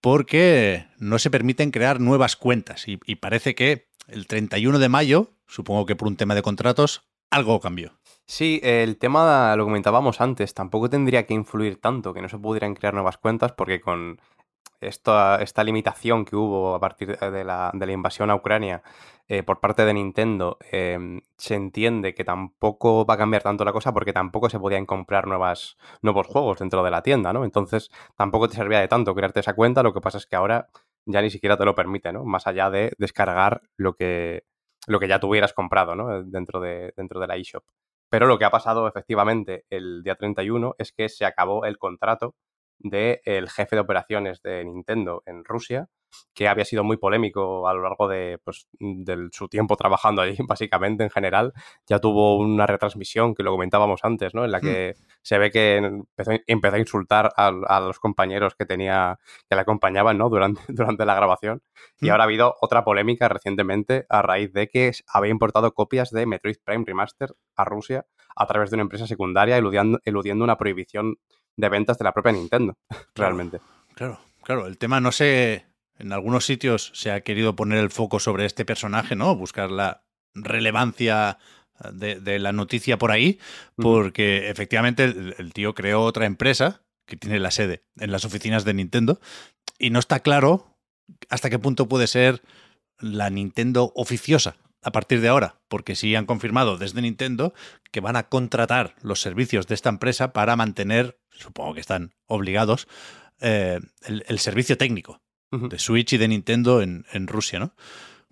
porque 0.00 0.86
no 0.98 1.18
se 1.18 1.30
permiten 1.30 1.70
crear 1.70 2.00
nuevas 2.00 2.36
cuentas 2.36 2.84
y, 2.86 2.96
parece 3.16 3.54
que 3.54 3.88
el 4.06 4.26
31 4.26 4.78
de 4.78 4.88
mayo, 4.88 5.32
supongo 5.48 5.86
que 5.86 5.96
por 5.96 6.06
un 6.06 6.16
tema 6.16 6.34
de 6.34 6.42
contratos, 6.42 7.02
algo 7.30 7.58
cambió. 7.60 7.98
Sí, 8.26 8.60
el 8.62 8.98
tema 8.98 9.56
lo 9.56 9.64
comentábamos 9.64 10.20
antes, 10.20 10.54
tampoco 10.54 10.88
tendría 10.88 11.26
que 11.26 11.34
influir 11.34 11.80
tanto 11.80 12.14
que 12.14 12.22
no 12.22 12.28
se 12.28 12.38
pudieran 12.38 12.74
crear 12.74 12.94
nuevas 12.94 13.18
cuentas 13.18 13.52
porque 13.52 13.80
con 13.80 14.20
esta, 14.80 15.42
esta 15.42 15.64
limitación 15.64 16.24
que 16.24 16.36
hubo 16.36 16.74
a 16.74 16.80
partir 16.80 17.18
de 17.18 17.44
la, 17.44 17.70
de 17.74 17.86
la 17.86 17.92
invasión 17.92 18.30
a 18.30 18.34
Ucrania 18.36 18.82
eh, 19.28 19.42
por 19.42 19.60
parte 19.60 19.84
de 19.84 19.92
Nintendo, 19.94 20.58
em, 20.70 21.20
se 21.36 21.54
entiende 21.54 22.14
que 22.14 22.24
tampoco 22.24 23.04
va 23.04 23.14
a 23.14 23.18
cambiar 23.18 23.42
tanto 23.42 23.64
la 23.64 23.72
cosa 23.72 23.92
porque 23.92 24.12
tampoco 24.12 24.48
se 24.48 24.58
podían 24.58 24.86
comprar 24.86 25.26
nuevos 25.26 25.76
juegos 26.26 26.58
dentro 26.58 26.82
de 26.82 26.90
la 26.90 27.02
tienda, 27.02 27.32
¿no? 27.32 27.44
Entonces 27.44 27.90
tampoco 28.16 28.48
te 28.48 28.56
servía 28.56 28.80
de 28.80 28.88
tanto 28.88 29.14
crearte 29.14 29.40
esa 29.40 29.54
cuenta, 29.54 29.82
lo 29.82 29.92
que 29.92 30.00
pasa 30.00 30.18
es 30.18 30.26
que 30.26 30.36
ahora 30.36 30.68
ya 31.04 31.20
ni 31.22 31.30
siquiera 31.30 31.56
te 31.56 31.64
lo 31.64 31.74
permite, 31.74 32.12
¿no? 32.12 32.24
Más 32.24 32.46
allá 32.46 32.70
de 32.70 32.92
descargar 32.98 33.62
lo 33.76 33.94
que, 33.94 34.44
lo 34.88 34.98
que 34.98 35.08
ya 35.08 35.20
tuvieras 35.20 35.52
comprado, 35.52 35.94
¿no? 35.94 36.24
Dentro 36.24 36.60
de, 36.60 36.92
dentro 36.96 37.20
de 37.20 37.26
la 37.26 37.36
eShop. 37.36 37.64
Pero 38.10 38.26
lo 38.26 38.38
que 38.38 38.44
ha 38.44 38.50
pasado 38.50 38.88
efectivamente 38.88 39.66
el 39.70 40.02
día 40.02 40.14
31 40.14 40.74
es 40.78 40.92
que 40.92 41.08
se 41.08 41.26
acabó 41.26 41.66
el 41.66 41.78
contrato 41.78 42.34
del 42.78 43.48
jefe 43.50 43.76
de 43.76 43.80
operaciones 43.80 44.40
de 44.42 44.64
Nintendo 44.64 45.22
en 45.26 45.44
Rusia, 45.44 45.88
que 46.34 46.48
había 46.48 46.64
sido 46.64 46.84
muy 46.84 46.96
polémico 46.96 47.68
a 47.68 47.74
lo 47.74 47.82
largo 47.82 48.08
de, 48.08 48.38
pues, 48.44 48.68
su 49.32 49.48
tiempo 49.48 49.76
trabajando 49.76 50.22
ahí, 50.22 50.36
básicamente 50.48 51.04
en 51.04 51.10
general. 51.10 51.52
Ya 51.86 51.98
tuvo 51.98 52.36
una 52.38 52.66
retransmisión, 52.66 53.34
que 53.34 53.42
lo 53.42 53.50
comentábamos 53.50 54.04
antes, 54.04 54.34
¿no? 54.34 54.44
En 54.44 54.52
la 54.52 54.58
hmm. 54.58 54.62
que 54.62 54.94
se 55.22 55.38
ve 55.38 55.50
que 55.50 55.76
empezó, 56.46 56.76
a 56.76 56.78
insultar 56.78 57.30
a, 57.36 57.80
los 57.80 57.98
compañeros 57.98 58.54
que 58.54 58.66
tenía, 58.66 59.18
que 59.48 59.56
le 59.56 59.62
acompañaban, 59.62 60.16
¿no? 60.16 60.28
Durante, 60.28 60.60
durante 60.68 61.04
la 61.04 61.14
grabación. 61.14 61.62
Y 62.00 62.06
hmm. 62.06 62.10
ahora 62.10 62.24
ha 62.24 62.26
habido 62.26 62.54
otra 62.60 62.84
polémica 62.84 63.28
recientemente 63.28 64.06
a 64.08 64.22
raíz 64.22 64.52
de 64.52 64.68
que 64.68 64.92
había 65.08 65.30
importado 65.30 65.72
copias 65.72 66.10
de 66.10 66.26
Metroid 66.26 66.56
Prime 66.64 66.84
Remaster 66.86 67.34
a 67.56 67.64
Rusia 67.64 68.06
a 68.36 68.46
través 68.46 68.70
de 68.70 68.76
una 68.76 68.82
empresa 68.82 69.06
secundaria, 69.06 69.56
eludiendo, 69.56 69.98
eludiendo 70.04 70.44
una 70.44 70.56
prohibición 70.56 71.16
de 71.56 71.68
ventas 71.68 71.98
de 71.98 72.04
la 72.04 72.12
propia 72.12 72.32
Nintendo, 72.32 72.78
realmente. 73.14 73.60
Claro, 73.94 74.20
claro. 74.42 74.66
El 74.66 74.78
tema 74.78 75.00
no 75.00 75.10
sé. 75.10 75.67
En 75.98 76.12
algunos 76.12 76.44
sitios 76.44 76.92
se 76.94 77.10
ha 77.10 77.22
querido 77.22 77.56
poner 77.56 77.78
el 77.78 77.90
foco 77.90 78.20
sobre 78.20 78.44
este 78.44 78.64
personaje, 78.64 79.16
¿no? 79.16 79.34
Buscar 79.34 79.70
la 79.70 80.04
relevancia 80.34 81.38
de, 81.92 82.20
de 82.20 82.38
la 82.38 82.52
noticia 82.52 82.98
por 82.98 83.10
ahí, 83.10 83.38
porque 83.76 84.48
efectivamente 84.48 85.04
el, 85.04 85.34
el 85.38 85.52
tío 85.52 85.74
creó 85.74 86.02
otra 86.02 86.26
empresa 86.26 86.82
que 87.06 87.16
tiene 87.16 87.38
la 87.38 87.50
sede 87.50 87.84
en 87.98 88.12
las 88.12 88.24
oficinas 88.24 88.64
de 88.64 88.74
Nintendo 88.74 89.20
y 89.78 89.90
no 89.90 89.98
está 89.98 90.20
claro 90.20 90.78
hasta 91.30 91.50
qué 91.50 91.58
punto 91.58 91.88
puede 91.88 92.06
ser 92.06 92.42
la 92.98 93.30
Nintendo 93.30 93.92
oficiosa 93.94 94.56
a 94.82 94.92
partir 94.92 95.20
de 95.20 95.28
ahora, 95.28 95.60
porque 95.68 95.96
sí 95.96 96.14
han 96.14 96.26
confirmado 96.26 96.78
desde 96.78 97.02
Nintendo 97.02 97.52
que 97.90 98.00
van 98.00 98.16
a 98.16 98.28
contratar 98.28 98.94
los 99.02 99.20
servicios 99.20 99.66
de 99.66 99.74
esta 99.74 99.88
empresa 99.88 100.32
para 100.32 100.54
mantener, 100.56 101.18
supongo 101.30 101.74
que 101.74 101.80
están 101.80 102.14
obligados, 102.26 102.86
eh, 103.40 103.80
el, 104.02 104.24
el 104.28 104.38
servicio 104.38 104.76
técnico 104.76 105.20
De 105.50 105.78
Switch 105.78 106.12
y 106.12 106.18
de 106.18 106.28
Nintendo 106.28 106.82
en, 106.82 107.06
en 107.12 107.26
Rusia, 107.26 107.58
¿no? 107.58 107.74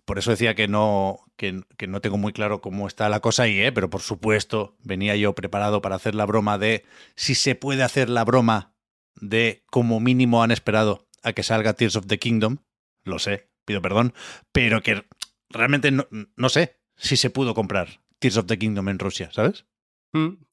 Por 0.04 0.18
eso 0.18 0.30
decía 0.30 0.54
que 0.54 0.68
no, 0.68 1.18
que, 1.36 1.62
que 1.76 1.88
no 1.88 2.00
tengo 2.00 2.16
muy 2.16 2.32
claro 2.32 2.60
cómo 2.60 2.86
está 2.86 3.08
la 3.08 3.20
cosa 3.20 3.42
ahí, 3.42 3.58
¿eh? 3.60 3.72
pero 3.72 3.90
por 3.90 4.02
supuesto 4.02 4.76
venía 4.82 5.16
yo 5.16 5.34
preparado 5.34 5.82
para 5.82 5.96
hacer 5.96 6.14
la 6.14 6.26
broma 6.26 6.58
de 6.58 6.84
si 7.16 7.34
se 7.34 7.56
puede 7.56 7.82
hacer 7.82 8.08
la 8.08 8.24
broma 8.24 8.74
de 9.16 9.64
como 9.70 9.98
mínimo 9.98 10.44
han 10.44 10.52
esperado 10.52 11.08
a 11.24 11.32
que 11.32 11.42
salga 11.42 11.72
Tears 11.72 11.96
of 11.96 12.06
the 12.06 12.20
Kingdom, 12.20 12.58
lo 13.02 13.18
sé, 13.18 13.50
pido 13.64 13.82
perdón, 13.82 14.14
pero 14.52 14.80
que 14.80 15.06
realmente 15.48 15.90
no, 15.90 16.06
no 16.36 16.48
sé 16.48 16.76
si 16.96 17.16
se 17.16 17.30
pudo 17.30 17.54
comprar 17.54 18.00
Tears 18.20 18.36
of 18.36 18.46
the 18.46 18.58
Kingdom 18.58 18.88
en 18.88 19.00
Rusia, 19.00 19.30
¿sabes? 19.32 19.66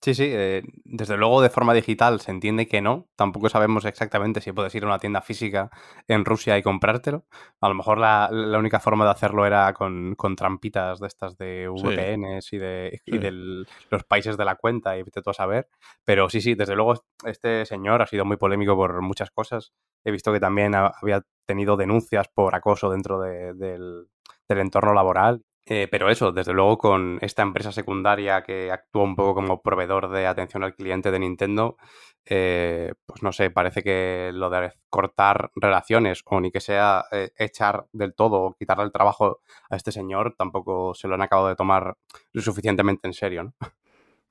Sí, 0.02 0.14
sí, 0.16 0.26
eh, 0.28 0.64
desde 0.84 1.18
luego 1.18 1.42
de 1.42 1.50
forma 1.50 1.74
digital 1.74 2.20
se 2.20 2.32
entiende 2.32 2.68
que 2.68 2.82
no. 2.82 3.08
Tampoco 3.16 3.50
sabemos 3.50 3.86
exactamente 3.86 4.42
si 4.42 4.52
puedes 4.52 4.74
ir 4.76 4.84
a 4.84 4.88
una 4.88 5.00
tienda 5.00 5.22
física 5.22 5.70
en 6.08 6.26
Rusia 6.26 6.58
y 6.58 6.64
comprártelo. 6.64 7.26
A 7.62 7.70
lo 7.70 7.76
mejor 7.76 7.98
la, 7.98 8.30
la 8.32 8.58
única 8.60 8.80
forma 8.80 9.06
de 9.06 9.12
hacerlo 9.12 9.46
era 9.46 9.74
con, 9.74 10.16
con 10.16 10.36
trampitas 10.36 11.00
de 11.00 11.08
estas 11.08 11.38
de 11.38 11.70
Sí. 11.76 11.84
VPNs 11.88 12.54
y 12.54 12.58
de 12.58 13.02
y 13.06 13.12
Sí. 13.14 13.18
del- 13.18 13.68
los 13.90 14.04
países 14.04 14.38
de 14.38 14.46
la 14.46 14.56
cuenta 14.56 14.98
y 14.98 15.04
vete 15.04 15.22
tú 15.22 15.30
a 15.30 15.34
saber. 15.34 15.68
Pero 16.04 16.30
sí, 16.30 16.42
sí, 16.42 16.56
desde 16.56 16.76
luego 16.76 16.96
este 17.26 17.66
señor 17.66 18.02
ha 18.02 18.08
sido 18.08 18.26
muy 18.26 18.38
polémico 18.38 18.76
por 18.76 19.02
muchas 19.02 19.32
cosas. 19.32 19.74
He 20.04 20.12
visto 20.12 20.34
que 20.34 20.40
también 20.40 20.76
ha- 20.76 20.92
había 21.02 21.24
tenido 21.46 21.78
denuncias 21.78 22.28
por 22.28 22.56
acoso 22.56 22.90
dentro 22.90 23.20
de- 23.22 23.54
del, 23.54 24.08
del 24.50 24.60
entorno 24.60 24.94
laboral. 24.94 25.44
Eh, 25.66 25.88
pero 25.90 26.10
eso, 26.10 26.34
desde 26.34 26.52
luego 26.54 26.78
con 26.78 27.20
esta 27.22 27.42
empresa 27.42 27.72
secundaria 27.72 28.44
que 28.44 28.70
actúa 28.70 29.04
un 29.04 29.16
poco 29.16 29.36
como 29.36 29.62
proveedor 29.62 30.10
de 30.10 30.28
atención 30.28 30.64
al 30.64 30.76
cliente 30.76 31.10
de 31.10 31.20
Nintendo, 31.20 31.78
eh, 32.26 32.94
pues 33.06 33.24
no 33.24 33.32
sé, 33.32 33.50
parece 33.50 33.82
que 33.82 34.32
lo 34.34 34.50
de 34.50 34.74
cortar 34.90 35.52
relaciones 35.56 36.22
o 36.26 36.42
ni 36.42 36.52
que 36.52 36.60
sea 36.60 37.06
eh, 37.12 37.32
echar 37.38 37.86
del 37.94 38.14
todo 38.14 38.42
o 38.42 38.56
quitarle 38.56 38.84
el 38.84 38.92
trabajo 38.92 39.42
a 39.70 39.76
este 39.78 39.92
señor 39.94 40.36
tampoco 40.38 40.94
se 40.94 41.08
lo 41.08 41.16
han 41.16 41.22
acabado 41.22 41.48
de 41.48 41.56
tomar 41.56 41.98
lo 42.34 42.42
suficientemente 42.42 43.08
en 43.08 43.14
serio, 43.14 43.54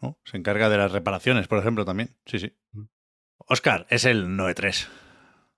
¿no? 0.01 0.19
Se 0.25 0.37
encarga 0.37 0.69
de 0.69 0.79
las 0.79 0.93
reparaciones, 0.93 1.49
por 1.49 1.59
ejemplo, 1.59 1.85
también. 1.85 2.17
Sí, 2.27 2.41
sí. 2.41 2.57
Mm. 2.73 2.85
Oscar, 3.47 3.87
es 3.89 4.05
el 4.05 4.27
9-3. 4.27 4.89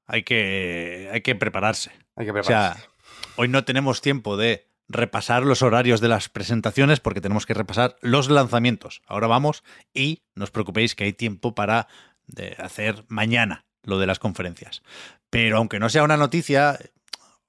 Hay 0.06 0.22
que, 0.22 1.08
hay 1.12 1.22
que 1.22 1.34
prepararse. 1.34 1.90
Hay 2.14 2.26
que 2.26 2.32
O 2.32 2.42
sea, 2.42 2.74
prepararse. 2.74 2.88
hoy 3.36 3.48
no 3.48 3.64
tenemos 3.64 4.02
tiempo 4.02 4.36
de 4.36 4.70
repasar 4.94 5.44
los 5.44 5.62
horarios 5.62 6.00
de 6.00 6.08
las 6.08 6.28
presentaciones 6.28 7.00
porque 7.00 7.20
tenemos 7.20 7.46
que 7.46 7.54
repasar 7.54 7.96
los 8.00 8.30
lanzamientos. 8.30 9.02
Ahora 9.06 9.26
vamos 9.26 9.62
y 9.92 10.22
no 10.34 10.44
os 10.44 10.50
preocupéis 10.50 10.94
que 10.94 11.04
hay 11.04 11.12
tiempo 11.12 11.54
para 11.54 11.88
de, 12.26 12.56
hacer 12.58 13.04
mañana 13.08 13.66
lo 13.82 13.98
de 13.98 14.06
las 14.06 14.18
conferencias. 14.18 14.82
Pero 15.30 15.58
aunque 15.58 15.78
no 15.78 15.90
sea 15.90 16.04
una 16.04 16.16
noticia, 16.16 16.78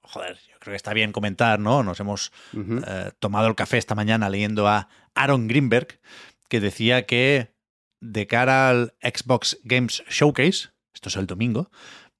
joder, 0.02 0.38
yo 0.50 0.58
creo 0.58 0.72
que 0.72 0.76
está 0.76 0.92
bien 0.92 1.12
comentar, 1.12 1.58
¿no? 1.58 1.82
Nos 1.82 2.00
hemos 2.00 2.32
eh, 2.54 3.12
tomado 3.18 3.48
el 3.48 3.54
café 3.54 3.78
esta 3.78 3.94
mañana 3.94 4.28
leyendo 4.28 4.68
a 4.68 4.88
Aaron 5.14 5.48
Greenberg, 5.48 6.00
que 6.48 6.60
decía 6.60 7.06
que 7.06 7.54
de 8.00 8.26
cara 8.26 8.68
al 8.68 8.94
Xbox 9.02 9.58
Games 9.64 10.02
Showcase, 10.10 10.70
esto 10.92 11.08
es 11.08 11.16
el 11.16 11.26
domingo, 11.26 11.70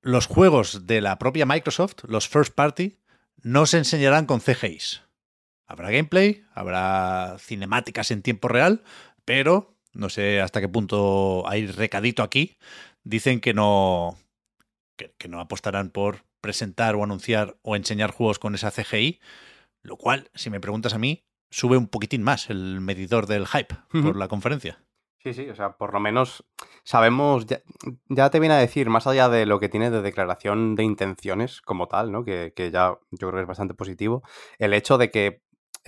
los 0.00 0.26
juegos 0.26 0.86
de 0.86 1.00
la 1.00 1.18
propia 1.18 1.46
Microsoft, 1.46 2.04
los 2.06 2.28
first 2.28 2.54
party, 2.54 2.96
no 3.42 3.66
se 3.66 3.78
enseñarán 3.78 4.26
con 4.26 4.40
CGIs. 4.40 5.05
Habrá 5.66 5.90
gameplay, 5.90 6.44
habrá 6.54 7.36
cinemáticas 7.38 8.10
en 8.10 8.22
tiempo 8.22 8.48
real, 8.48 8.82
pero 9.24 9.76
no 9.92 10.08
sé 10.08 10.40
hasta 10.40 10.60
qué 10.60 10.68
punto 10.68 11.48
hay 11.48 11.66
recadito 11.66 12.22
aquí. 12.22 12.56
Dicen 13.02 13.40
que 13.40 13.54
no, 13.54 14.16
que, 14.96 15.12
que 15.18 15.28
no 15.28 15.40
apostarán 15.40 15.90
por 15.90 16.24
presentar 16.40 16.94
o 16.94 17.02
anunciar 17.02 17.56
o 17.62 17.76
enseñar 17.76 18.12
juegos 18.12 18.38
con 18.38 18.54
esa 18.54 18.70
CGI, 18.70 19.20
lo 19.82 19.96
cual, 19.96 20.30
si 20.34 20.50
me 20.50 20.60
preguntas 20.60 20.94
a 20.94 20.98
mí, 20.98 21.24
sube 21.50 21.76
un 21.76 21.88
poquitín 21.88 22.22
más 22.22 22.50
el 22.50 22.80
medidor 22.80 23.26
del 23.26 23.46
hype 23.46 23.74
por 23.90 24.16
la 24.16 24.28
conferencia. 24.28 24.78
Sí, 25.18 25.34
sí, 25.34 25.48
o 25.48 25.56
sea, 25.56 25.76
por 25.76 25.92
lo 25.92 25.98
menos 25.98 26.44
sabemos, 26.84 27.46
ya, 27.46 27.60
ya 28.08 28.30
te 28.30 28.38
viene 28.38 28.54
a 28.54 28.58
decir, 28.58 28.90
más 28.90 29.08
allá 29.08 29.28
de 29.28 29.44
lo 29.44 29.58
que 29.58 29.68
tiene 29.68 29.90
de 29.90 30.02
declaración 30.02 30.76
de 30.76 30.84
intenciones 30.84 31.60
como 31.62 31.88
tal, 31.88 32.12
¿no? 32.12 32.24
Que, 32.24 32.52
que 32.54 32.70
ya 32.70 32.96
yo 33.10 33.28
creo 33.28 33.32
que 33.32 33.40
es 33.40 33.48
bastante 33.48 33.74
positivo, 33.74 34.22
el 34.58 34.72
hecho 34.72 34.98
de 34.98 35.10
que 35.10 35.42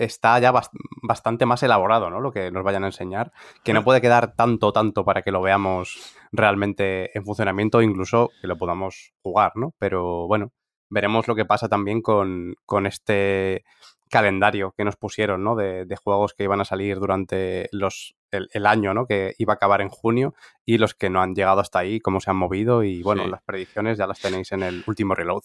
está 0.05 0.39
ya 0.39 0.51
bast- 0.51 0.71
bastante 1.03 1.45
más 1.45 1.61
elaborado, 1.63 2.09
¿no? 2.09 2.19
Lo 2.21 2.31
que 2.31 2.51
nos 2.51 2.63
vayan 2.63 2.83
a 2.83 2.87
enseñar, 2.87 3.31
que 3.63 3.73
no 3.73 3.83
puede 3.83 4.01
quedar 4.01 4.35
tanto, 4.35 4.71
tanto 4.73 5.03
para 5.05 5.21
que 5.21 5.31
lo 5.31 5.41
veamos 5.41 6.15
realmente 6.31 7.15
en 7.17 7.25
funcionamiento, 7.25 7.81
incluso 7.81 8.29
que 8.41 8.47
lo 8.47 8.57
podamos 8.57 9.13
jugar, 9.21 9.53
¿no? 9.55 9.73
Pero 9.79 10.27
bueno, 10.27 10.51
veremos 10.89 11.27
lo 11.27 11.35
que 11.35 11.45
pasa 11.45 11.67
también 11.69 12.01
con, 12.01 12.55
con 12.65 12.85
este 12.85 13.63
calendario 14.09 14.73
que 14.75 14.83
nos 14.85 14.95
pusieron, 14.95 15.43
¿no? 15.43 15.55
De, 15.55 15.85
de 15.85 15.95
juegos 15.95 16.33
que 16.33 16.43
iban 16.43 16.61
a 16.61 16.65
salir 16.65 16.97
durante 16.99 17.69
los, 17.71 18.15
el, 18.31 18.49
el 18.53 18.65
año, 18.65 18.93
¿no? 18.93 19.05
Que 19.05 19.35
iba 19.37 19.53
a 19.53 19.55
acabar 19.55 19.81
en 19.81 19.89
junio 19.89 20.33
y 20.65 20.77
los 20.79 20.95
que 20.95 21.09
no 21.11 21.21
han 21.21 21.35
llegado 21.35 21.61
hasta 21.61 21.79
ahí, 21.79 21.99
cómo 21.99 22.19
se 22.19 22.31
han 22.31 22.37
movido 22.37 22.83
y 22.83 23.03
bueno, 23.03 23.23
Sí. 23.25 23.29
las 23.29 23.43
predicciones 23.43 23.97
ya 23.99 24.07
las 24.07 24.19
tenéis 24.19 24.51
en 24.51 24.63
el 24.63 24.83
último 24.87 25.13
reload. 25.13 25.43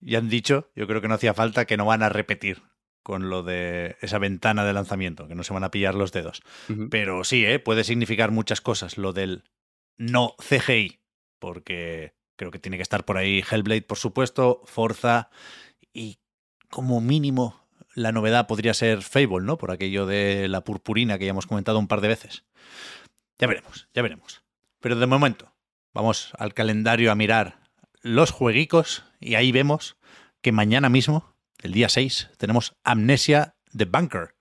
Y 0.00 0.14
han 0.14 0.28
dicho, 0.28 0.68
yo 0.76 0.86
creo 0.86 1.00
que 1.00 1.08
no 1.08 1.14
hacía 1.14 1.34
falta, 1.34 1.64
que 1.64 1.76
no 1.76 1.86
van 1.86 2.02
a 2.04 2.08
repetir 2.08 2.62
con 3.06 3.30
lo 3.30 3.44
de 3.44 3.96
esa 4.00 4.18
ventana 4.18 4.64
de 4.64 4.72
lanzamiento, 4.72 5.28
que 5.28 5.36
no 5.36 5.44
se 5.44 5.54
van 5.54 5.62
a 5.62 5.70
pillar 5.70 5.94
los 5.94 6.10
dedos. 6.10 6.42
Pero 6.90 7.22
sí, 7.22 7.46
¿eh? 7.46 7.60
puede 7.60 7.84
significar 7.84 8.32
muchas 8.32 8.60
cosas 8.60 8.98
lo 8.98 9.12
del 9.12 9.44
no 9.96 10.34
CGI, 10.38 10.98
porque 11.38 12.16
creo 12.34 12.50
que 12.50 12.58
tiene 12.58 12.78
que 12.78 12.82
estar 12.82 13.04
por 13.04 13.16
ahí 13.16 13.44
Hellblade, 13.48 13.82
por 13.82 13.96
supuesto, 13.96 14.60
Forza 14.64 15.30
y 15.92 16.18
como 16.68 17.00
mínimo 17.00 17.68
la 17.94 18.10
novedad 18.10 18.48
podría 18.48 18.74
ser 18.74 19.02
Fable, 19.02 19.46
¿no? 19.46 19.56
Por 19.56 19.70
aquello 19.70 20.04
de 20.04 20.48
la 20.48 20.62
purpurina 20.62 21.16
que 21.16 21.26
ya 21.26 21.30
hemos 21.30 21.46
comentado 21.46 21.78
un 21.78 21.86
par 21.86 22.00
de 22.00 22.08
veces. 22.08 22.42
Ya 23.38 23.46
veremos, 23.46 23.86
ya 23.94 24.02
veremos. 24.02 24.42
Pero 24.80 24.96
de 24.96 25.06
momento, 25.06 25.52
vamos 25.94 26.32
al 26.40 26.54
calendario 26.54 27.12
a 27.12 27.14
mirar 27.14 27.60
los 28.02 28.32
jueguicos 28.32 29.04
y 29.20 29.36
ahí 29.36 29.52
vemos 29.52 29.96
que 30.42 30.50
mañana 30.50 30.88
mismo, 30.88 31.35
el 31.66 31.72
día 31.72 31.88
6, 31.88 32.30
tenemos 32.38 32.76
Amnesia 32.84 33.56
The 33.76 33.86
Bunker. 33.86 34.36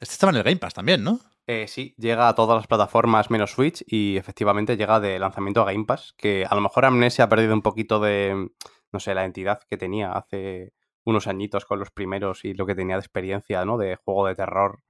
Este 0.00 0.14
estaba 0.14 0.30
en 0.30 0.36
el 0.36 0.42
Game 0.42 0.56
Pass 0.56 0.72
también, 0.72 1.04
¿no? 1.04 1.20
Eh, 1.46 1.68
sí, 1.68 1.94
llega 1.98 2.28
a 2.28 2.34
todas 2.34 2.56
las 2.56 2.66
plataformas 2.66 3.30
menos 3.30 3.50
Switch 3.50 3.84
y 3.86 4.16
efectivamente 4.16 4.78
llega 4.78 4.98
de 4.98 5.18
lanzamiento 5.18 5.60
a 5.60 5.66
Game 5.66 5.84
Pass, 5.84 6.14
que 6.16 6.46
a 6.48 6.54
lo 6.54 6.62
mejor 6.62 6.86
Amnesia 6.86 7.24
ha 7.24 7.28
perdido 7.28 7.52
un 7.52 7.60
poquito 7.60 8.00
de, 8.00 8.48
no 8.90 9.00
sé, 9.00 9.14
la 9.14 9.26
entidad 9.26 9.60
que 9.68 9.76
tenía 9.76 10.12
hace 10.12 10.72
unos 11.04 11.26
añitos 11.26 11.66
con 11.66 11.78
los 11.78 11.90
primeros 11.90 12.44
y 12.46 12.54
lo 12.54 12.64
que 12.64 12.74
tenía 12.74 12.96
de 12.96 13.00
experiencia, 13.00 13.66
¿no? 13.66 13.76
De 13.76 13.96
juego 13.96 14.26
de 14.26 14.34
terror 14.34 14.82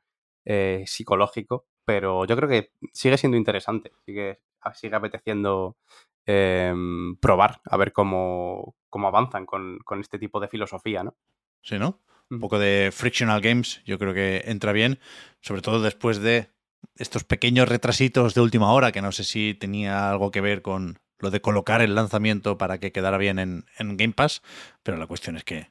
eh, 0.44 0.84
psicológico, 0.86 1.66
pero 1.84 2.26
yo 2.26 2.36
creo 2.36 2.48
que 2.48 2.70
sigue 2.92 3.18
siendo 3.18 3.36
interesante, 3.36 3.90
sigue, 4.06 4.40
apeteciendo 4.60 5.78
eh, 6.26 6.72
probar, 7.20 7.60
a 7.64 7.76
ver 7.76 7.92
cómo, 7.92 8.76
cómo 8.88 9.08
avanzan 9.08 9.46
con, 9.46 9.78
con 9.84 9.98
este 9.98 10.20
tipo 10.20 10.38
de 10.38 10.46
filosofía, 10.46 11.02
¿no? 11.02 11.16
Sí, 11.62 11.78
¿no? 11.78 12.00
Un 12.30 12.40
poco 12.40 12.58
de 12.58 12.90
frictional 12.92 13.40
games, 13.40 13.82
yo 13.84 13.98
creo 13.98 14.14
que 14.14 14.42
entra 14.46 14.72
bien, 14.72 14.98
sobre 15.40 15.62
todo 15.62 15.82
después 15.82 16.18
de 16.18 16.50
estos 16.96 17.24
pequeños 17.24 17.68
retrasitos 17.68 18.34
de 18.34 18.40
última 18.40 18.72
hora, 18.72 18.92
que 18.92 19.02
no 19.02 19.12
sé 19.12 19.24
si 19.24 19.54
tenía 19.54 20.10
algo 20.10 20.30
que 20.30 20.40
ver 20.40 20.62
con 20.62 20.98
lo 21.18 21.30
de 21.30 21.40
colocar 21.40 21.82
el 21.82 21.94
lanzamiento 21.94 22.58
para 22.58 22.78
que 22.78 22.90
quedara 22.90 23.16
bien 23.16 23.38
en, 23.38 23.64
en 23.78 23.96
Game 23.96 24.12
Pass, 24.12 24.42
pero 24.82 24.96
la 24.96 25.06
cuestión 25.06 25.36
es 25.36 25.44
que 25.44 25.70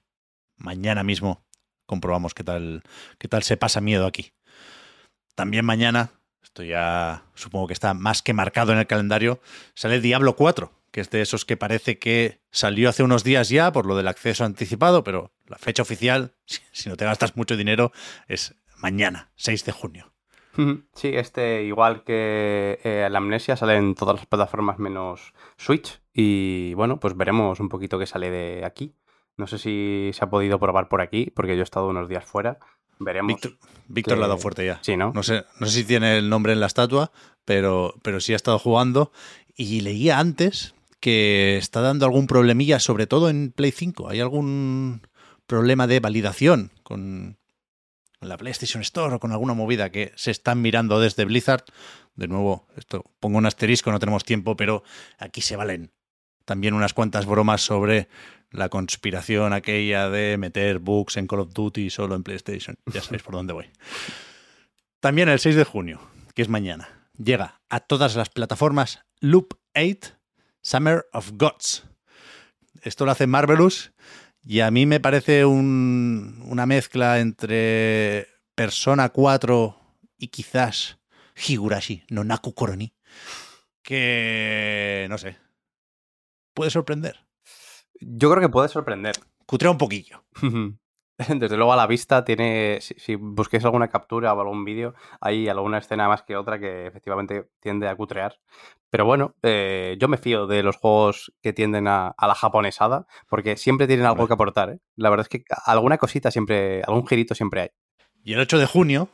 mañana 0.55 1.03
mismo 1.03 1.43
comprobamos 1.85 2.33
qué 2.33 2.43
tal, 2.43 2.83
qué 3.17 3.27
tal 3.27 3.43
se 3.43 3.57
pasa 3.57 3.81
miedo 3.81 4.05
aquí. 4.05 4.31
También 5.35 5.65
mañana, 5.65 6.11
esto 6.41 6.63
ya 6.63 7.25
supongo 7.35 7.67
que 7.67 7.73
está 7.73 7.93
más 7.93 8.21
que 8.21 8.33
marcado 8.33 8.71
en 8.71 8.79
el 8.79 8.87
calendario, 8.87 9.41
sale 9.75 9.99
Diablo 9.99 10.35
4, 10.35 10.71
que 10.91 11.01
es 11.01 11.09
de 11.09 11.21
esos 11.21 11.45
que 11.45 11.57
parece 11.57 11.97
que 11.97 12.41
salió 12.51 12.89
hace 12.89 13.03
unos 13.03 13.23
días 13.23 13.49
ya 13.49 13.71
por 13.71 13.85
lo 13.85 13.95
del 13.95 14.07
acceso 14.07 14.43
anticipado, 14.45 15.03
pero 15.03 15.31
la 15.47 15.57
fecha 15.57 15.81
oficial, 15.81 16.33
si, 16.71 16.89
no 16.89 16.97
te 16.97 17.05
gastas 17.05 17.35
mucho 17.35 17.57
dinero, 17.57 17.91
es 18.27 18.55
mañana, 18.77 19.31
6 19.35 19.65
de 19.65 19.71
junio. 19.71 20.11
Sí, 20.93 21.07
este, 21.13 21.63
igual 21.63 22.03
que 22.03 22.79
eh, 22.83 23.07
la 23.09 23.19
amnesia, 23.19 23.55
sale 23.55 23.77
en 23.77 23.95
todas 23.95 24.17
las 24.17 24.25
plataformas 24.25 24.79
menos 24.79 25.33
Switch. 25.57 26.01
Y 26.13 26.73
bueno, 26.73 26.99
pues 26.99 27.15
veremos 27.15 27.61
un 27.61 27.69
poquito 27.69 27.97
qué 27.97 28.05
sale 28.05 28.29
de 28.29 28.65
aquí. 28.65 28.93
No 29.37 29.47
sé 29.47 29.57
si 29.57 30.11
se 30.13 30.25
ha 30.25 30.29
podido 30.29 30.59
probar 30.59 30.89
por 30.89 30.99
aquí, 31.01 31.31
porque 31.33 31.55
yo 31.55 31.61
he 31.61 31.63
estado 31.63 31.87
unos 31.87 32.09
días 32.09 32.25
fuera. 32.25 32.59
Veremos. 32.99 33.29
Víctor, 33.33 33.57
Víctor 33.87 34.13
que- 34.15 34.19
le 34.19 34.25
ha 34.25 34.27
dado 34.27 34.39
fuerte 34.39 34.65
ya. 34.65 34.79
Sí, 34.83 34.97
¿no? 34.97 35.13
No 35.13 35.23
sé, 35.23 35.45
no 35.59 35.67
sé 35.67 35.79
si 35.79 35.83
tiene 35.85 36.17
el 36.17 36.29
nombre 36.29 36.51
en 36.51 36.59
la 36.59 36.67
estatua, 36.67 37.11
pero, 37.45 37.95
pero 38.03 38.19
sí 38.19 38.33
ha 38.33 38.35
estado 38.35 38.59
jugando. 38.59 39.13
Y 39.55 39.81
leía 39.81 40.19
antes 40.19 40.75
que 41.01 41.57
está 41.57 41.81
dando 41.81 42.05
algún 42.05 42.27
problemilla, 42.27 42.79
sobre 42.79 43.07
todo 43.07 43.29
en 43.29 43.51
Play 43.51 43.71
5. 43.71 44.07
Hay 44.07 44.21
algún 44.21 45.01
problema 45.47 45.87
de 45.87 45.99
validación 45.99 46.71
con 46.83 47.37
la 48.21 48.37
PlayStation 48.37 48.81
Store 48.81 49.15
o 49.15 49.19
con 49.19 49.31
alguna 49.31 49.55
movida 49.55 49.91
que 49.91 50.13
se 50.15 50.31
están 50.31 50.61
mirando 50.61 50.99
desde 50.99 51.25
Blizzard. 51.25 51.65
De 52.15 52.27
nuevo, 52.27 52.67
esto 52.77 53.03
pongo 53.19 53.39
un 53.39 53.47
asterisco, 53.47 53.91
no 53.91 53.99
tenemos 53.99 54.23
tiempo, 54.23 54.55
pero 54.55 54.83
aquí 55.17 55.41
se 55.41 55.55
valen 55.55 55.91
también 56.45 56.73
unas 56.73 56.93
cuantas 56.93 57.25
bromas 57.25 57.61
sobre 57.61 58.07
la 58.51 58.69
conspiración 58.69 59.53
aquella 59.53 60.09
de 60.09 60.37
meter 60.37 60.79
bugs 60.79 61.17
en 61.17 61.27
Call 61.27 61.39
of 61.39 61.53
Duty 61.53 61.89
solo 61.89 62.15
en 62.15 62.23
PlayStation. 62.23 62.77
Ya 62.93 63.01
sabéis 63.01 63.23
por 63.23 63.33
dónde 63.33 63.53
voy. 63.53 63.65
También 64.99 65.29
el 65.29 65.39
6 65.39 65.55
de 65.55 65.63
junio, 65.63 65.99
que 66.35 66.43
es 66.43 66.49
mañana, 66.49 67.09
llega 67.17 67.61
a 67.69 67.79
todas 67.79 68.15
las 68.15 68.29
plataformas 68.29 69.03
Loop 69.19 69.55
8 69.75 70.20
Summer 70.61 71.05
of 71.13 71.31
Gods. 71.33 71.83
Esto 72.83 73.05
lo 73.05 73.11
hace 73.11 73.27
Marvelous 73.27 73.93
y 74.43 74.61
a 74.61 74.71
mí 74.71 74.85
me 74.85 74.99
parece 74.99 75.45
un- 75.45 76.41
una 76.45 76.65
mezcla 76.65 77.19
entre 77.19 78.27
Persona 78.55 79.09
4 79.09 79.77
y 80.17 80.27
quizás 80.29 80.99
Higurashi, 81.47 82.03
no 82.09 82.23
Naku 82.23 82.53
Koroni, 82.53 82.93
que 83.83 85.07
no 85.09 85.17
sé, 85.17 85.37
puede 86.53 86.71
sorprender. 86.71 87.25
Yo 87.99 88.29
creo 88.31 88.41
que 88.41 88.49
puede 88.49 88.69
sorprender. 88.69 89.15
Cutrea 89.45 89.71
un 89.71 89.77
poquillo. 89.77 90.23
Desde 91.27 91.55
luego 91.57 91.73
a 91.73 91.75
la 91.75 91.85
vista 91.87 92.25
tiene, 92.25 92.79
si, 92.81 92.95
si 92.95 93.15
busquéis 93.15 93.63
alguna 93.65 93.89
captura 93.89 94.33
o 94.33 94.41
algún 94.41 94.65
vídeo, 94.65 94.95
hay 95.19 95.47
alguna 95.49 95.77
escena 95.77 96.07
más 96.07 96.23
que 96.23 96.35
otra 96.35 96.59
que 96.59 96.87
efectivamente 96.87 97.51
tiende 97.59 97.87
a 97.87 97.95
cutrear. 97.95 98.39
Pero 98.91 99.05
bueno, 99.05 99.35
eh, 99.41 99.95
yo 99.99 100.09
me 100.09 100.17
fío 100.17 100.47
de 100.47 100.63
los 100.63 100.75
juegos 100.75 101.33
que 101.41 101.53
tienden 101.53 101.87
a, 101.87 102.09
a 102.09 102.27
la 102.27 102.35
japonesada, 102.35 103.07
porque 103.29 103.55
siempre 103.55 103.87
tienen 103.87 104.05
algo 104.05 104.27
que 104.27 104.33
aportar. 104.33 104.69
¿eh? 104.69 104.79
La 104.97 105.09
verdad 105.09 105.25
es 105.25 105.29
que 105.29 105.45
alguna 105.65 105.97
cosita 105.97 106.29
siempre, 106.29 106.83
algún 106.83 107.07
girito 107.07 107.33
siempre 107.33 107.61
hay. 107.61 107.69
Y 108.23 108.33
el 108.33 108.41
8 108.41 108.59
de 108.59 108.65
junio, 108.65 109.09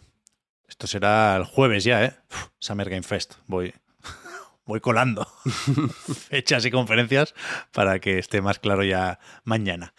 esto 0.68 0.88
será 0.88 1.36
el 1.38 1.46
jueves 1.46 1.84
ya, 1.84 2.04
¿eh? 2.04 2.16
Uf, 2.32 2.48
Summer 2.58 2.90
Game 2.90 3.04
Fest. 3.04 3.36
Voy, 3.46 3.72
voy 4.66 4.80
colando 4.80 5.28
fechas 6.30 6.66
y 6.66 6.72
conferencias 6.72 7.36
para 7.72 8.00
que 8.00 8.18
esté 8.18 8.42
más 8.42 8.58
claro 8.58 8.84
ya 8.84 9.20
mañana. 9.44 9.94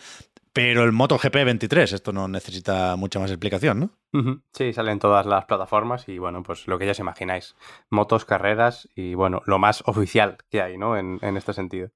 Pero 0.52 0.84
el 0.84 0.92
MotoGP 0.92 1.34
23, 1.34 1.92
esto 1.92 2.12
no 2.12 2.28
necesita 2.28 2.96
mucha 2.96 3.18
más 3.18 3.30
explicación, 3.30 3.80
¿no? 3.80 4.42
Sí, 4.52 4.72
salen 4.72 4.98
todas 4.98 5.26
las 5.26 5.44
plataformas 5.44 6.08
y 6.08 6.18
bueno, 6.18 6.42
pues 6.42 6.66
lo 6.66 6.78
que 6.78 6.86
ya 6.86 6.92
os 6.92 6.98
imagináis. 6.98 7.54
Motos, 7.90 8.24
carreras 8.24 8.88
y 8.94 9.14
bueno, 9.14 9.42
lo 9.46 9.58
más 9.58 9.82
oficial 9.86 10.38
que 10.50 10.62
hay, 10.62 10.78
¿no? 10.78 10.96
En, 10.96 11.18
en 11.22 11.36
este 11.36 11.52
sentido. 11.52 11.90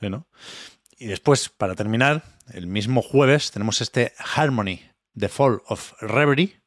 Sí, 0.00 0.08
¿no? 0.08 0.26
Y 0.98 1.06
después, 1.06 1.48
para 1.48 1.74
terminar, 1.74 2.22
el 2.52 2.66
mismo 2.66 3.02
jueves 3.02 3.50
tenemos 3.50 3.80
este 3.80 4.12
Harmony, 4.18 4.80
The 5.18 5.28
Fall 5.28 5.62
of 5.66 5.92
Reverie, 6.00 6.60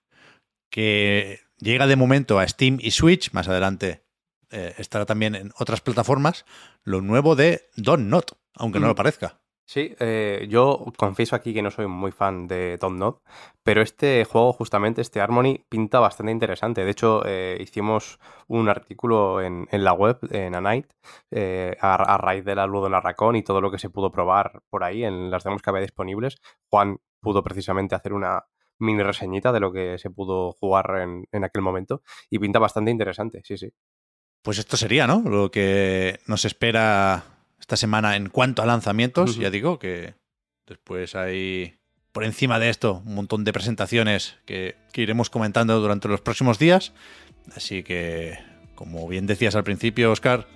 que 0.69 1.39
llega 1.57 1.87
de 1.87 1.95
momento 1.95 2.39
a 2.39 2.47
Steam 2.47 2.77
y 2.79 2.91
Switch, 2.91 3.31
más 3.33 3.47
adelante 3.47 4.03
eh, 4.51 4.73
estará 4.77 5.05
también 5.05 5.35
en 5.35 5.51
otras 5.57 5.81
plataformas, 5.81 6.45
lo 6.83 7.01
nuevo 7.01 7.35
de 7.35 7.69
Don't 7.75 8.07
Not, 8.07 8.37
aunque 8.55 8.79
no 8.79 8.87
lo 8.87 8.95
parezca. 8.95 9.38
Sí, 9.69 9.95
eh, 9.99 10.47
yo 10.49 10.83
confieso 10.97 11.35
aquí 11.35 11.53
que 11.53 11.61
no 11.61 11.69
soy 11.69 11.85
muy 11.85 12.11
fan 12.11 12.47
de 12.47 12.77
Don't 12.77 12.97
Not, 12.97 13.21
pero 13.61 13.83
este 13.83 14.25
juego, 14.25 14.51
justamente, 14.51 15.01
este 15.01 15.21
Harmony, 15.21 15.63
pinta 15.69 15.99
bastante 15.99 16.31
interesante. 16.31 16.83
De 16.83 16.89
hecho, 16.89 17.21
eh, 17.23 17.55
hicimos 17.61 18.17
un 18.47 18.67
artículo 18.67 19.43
en, 19.43 19.67
en 19.69 19.83
la 19.83 19.93
web, 19.93 20.17
en 20.31 20.55
A 20.55 20.61
Night, 20.61 20.87
eh, 21.29 21.77
a, 21.81 22.17
raíz 22.17 22.43
de 22.45 22.55
la 22.55 22.65
Ludo 22.65 22.89
Narracón 22.89 23.35
y 23.35 23.43
todo 23.43 23.61
lo 23.61 23.69
que 23.69 23.77
se 23.77 23.91
pudo 23.91 24.11
probar 24.11 24.63
por 24.71 24.83
ahí 24.83 25.03
en 25.03 25.29
las 25.29 25.43
demos 25.43 25.61
que 25.61 25.69
había 25.69 25.83
disponibles. 25.83 26.41
Juan 26.67 26.97
pudo 27.21 27.43
precisamente 27.43 27.93
hacer 27.93 28.13
una 28.13 28.45
mini 28.79 29.03
reseñita 29.03 29.51
de 29.51 29.59
lo 29.59 29.71
que 29.71 29.99
se 29.99 30.09
pudo 30.09 30.53
jugar 30.53 30.97
en, 30.99 31.27
en 31.31 31.43
aquel 31.43 31.61
momento 31.61 32.01
y 32.31 32.39
pinta 32.39 32.57
bastante 32.57 32.89
interesante, 32.89 33.41
sí, 33.43 33.55
sí. 33.55 33.71
Pues 34.41 34.57
esto 34.57 34.77
sería, 34.77 35.05
¿no? 35.05 35.21
Lo 35.29 35.51
que 35.51 36.21
nos 36.25 36.43
espera 36.45 37.38
esta 37.59 37.77
semana 37.77 38.15
en 38.15 38.29
cuanto 38.29 38.61
a 38.61 38.65
lanzamientos. 38.65 39.37
Ya 39.37 39.49
digo 39.49 39.79
que 39.79 40.15
después 40.67 41.15
hay 41.15 41.75
por 42.11 42.23
encima 42.23 42.59
de 42.59 42.69
esto 42.69 43.01
un 43.05 43.15
montón 43.15 43.43
de 43.43 43.53
presentaciones 43.53 44.37
que, 44.45 44.75
que 44.91 45.01
iremos 45.01 45.29
comentando 45.29 45.79
durante 45.79 46.07
los 46.07 46.21
próximos 46.21 46.59
días. 46.59 46.93
Así 47.55 47.83
que, 47.83 48.37
como 48.75 49.07
bien 49.07 49.27
decías 49.27 49.55
al 49.55 49.63
principio, 49.63 50.11
Oscar, 50.11 50.47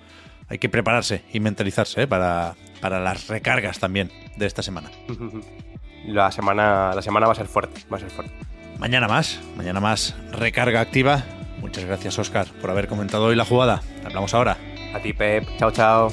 hay 0.48 0.58
que 0.58 0.68
prepararse 0.68 1.22
y 1.32 1.40
mentalizarse 1.40 2.02
¿eh? 2.02 2.06
para, 2.06 2.54
para 2.80 3.00
las 3.00 3.28
recargas 3.28 3.78
también 3.78 4.10
de 4.36 4.46
esta 4.46 4.62
semana. 4.62 4.90
La 6.06 6.30
semana, 6.30 6.92
la 6.94 7.00
semana 7.00 7.26
va 7.26 7.32
a 7.32 7.34
ser 7.34 7.46
fuerte, 7.46 7.80
va 7.90 7.96
a 7.96 8.00
ser 8.00 8.10
fuerte. 8.10 8.34
Mañana 8.78 9.08
más, 9.08 9.40
mañana 9.56 9.80
más 9.80 10.14
recarga 10.32 10.82
activa. 10.82 11.24
Muchas 11.62 11.86
gracias, 11.86 12.18
Oscar, 12.18 12.46
por 12.60 12.70
haber 12.70 12.88
comentado 12.88 13.24
hoy 13.24 13.36
la 13.36 13.46
jugada. 13.46 13.80
Hablamos 14.04 14.34
ahora. 14.34 14.58
A 14.92 14.98
ti, 15.00 15.14
Pep. 15.14 15.48
Chao, 15.58 15.70
chao. 15.70 16.12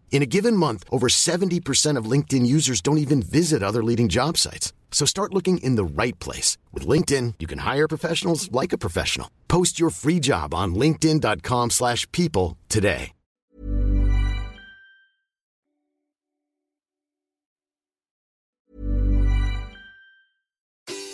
In 0.11 0.21
a 0.21 0.25
given 0.25 0.57
month, 0.57 0.83
over 0.91 1.07
70% 1.07 1.97
of 1.97 2.05
LinkedIn 2.05 2.45
users 2.45 2.81
don't 2.81 2.99
even 2.99 3.23
visit 3.23 3.63
other 3.63 3.83
leading 3.83 4.09
job 4.09 4.37
sites. 4.37 4.71
So 4.91 5.05
start 5.05 5.33
looking 5.33 5.57
in 5.59 5.75
the 5.77 5.85
right 5.85 6.19
place. 6.19 6.57
With 6.71 6.85
LinkedIn, 6.85 7.35
you 7.39 7.47
can 7.47 7.59
hire 7.59 7.87
professionals 7.87 8.51
like 8.51 8.73
a 8.73 8.77
professional. 8.77 9.31
Post 9.47 9.79
your 9.79 9.89
free 9.89 10.19
job 10.19 10.53
on 10.53 10.75
linkedin.com/people 10.75 11.69
slash 11.69 12.05
people 12.11 12.57
today. 12.67 13.13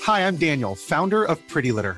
Hi, 0.08 0.26
I'm 0.26 0.38
Daniel, 0.38 0.74
founder 0.74 1.26
of 1.26 1.38
Pretty 1.50 1.74
Litter. 1.74 1.98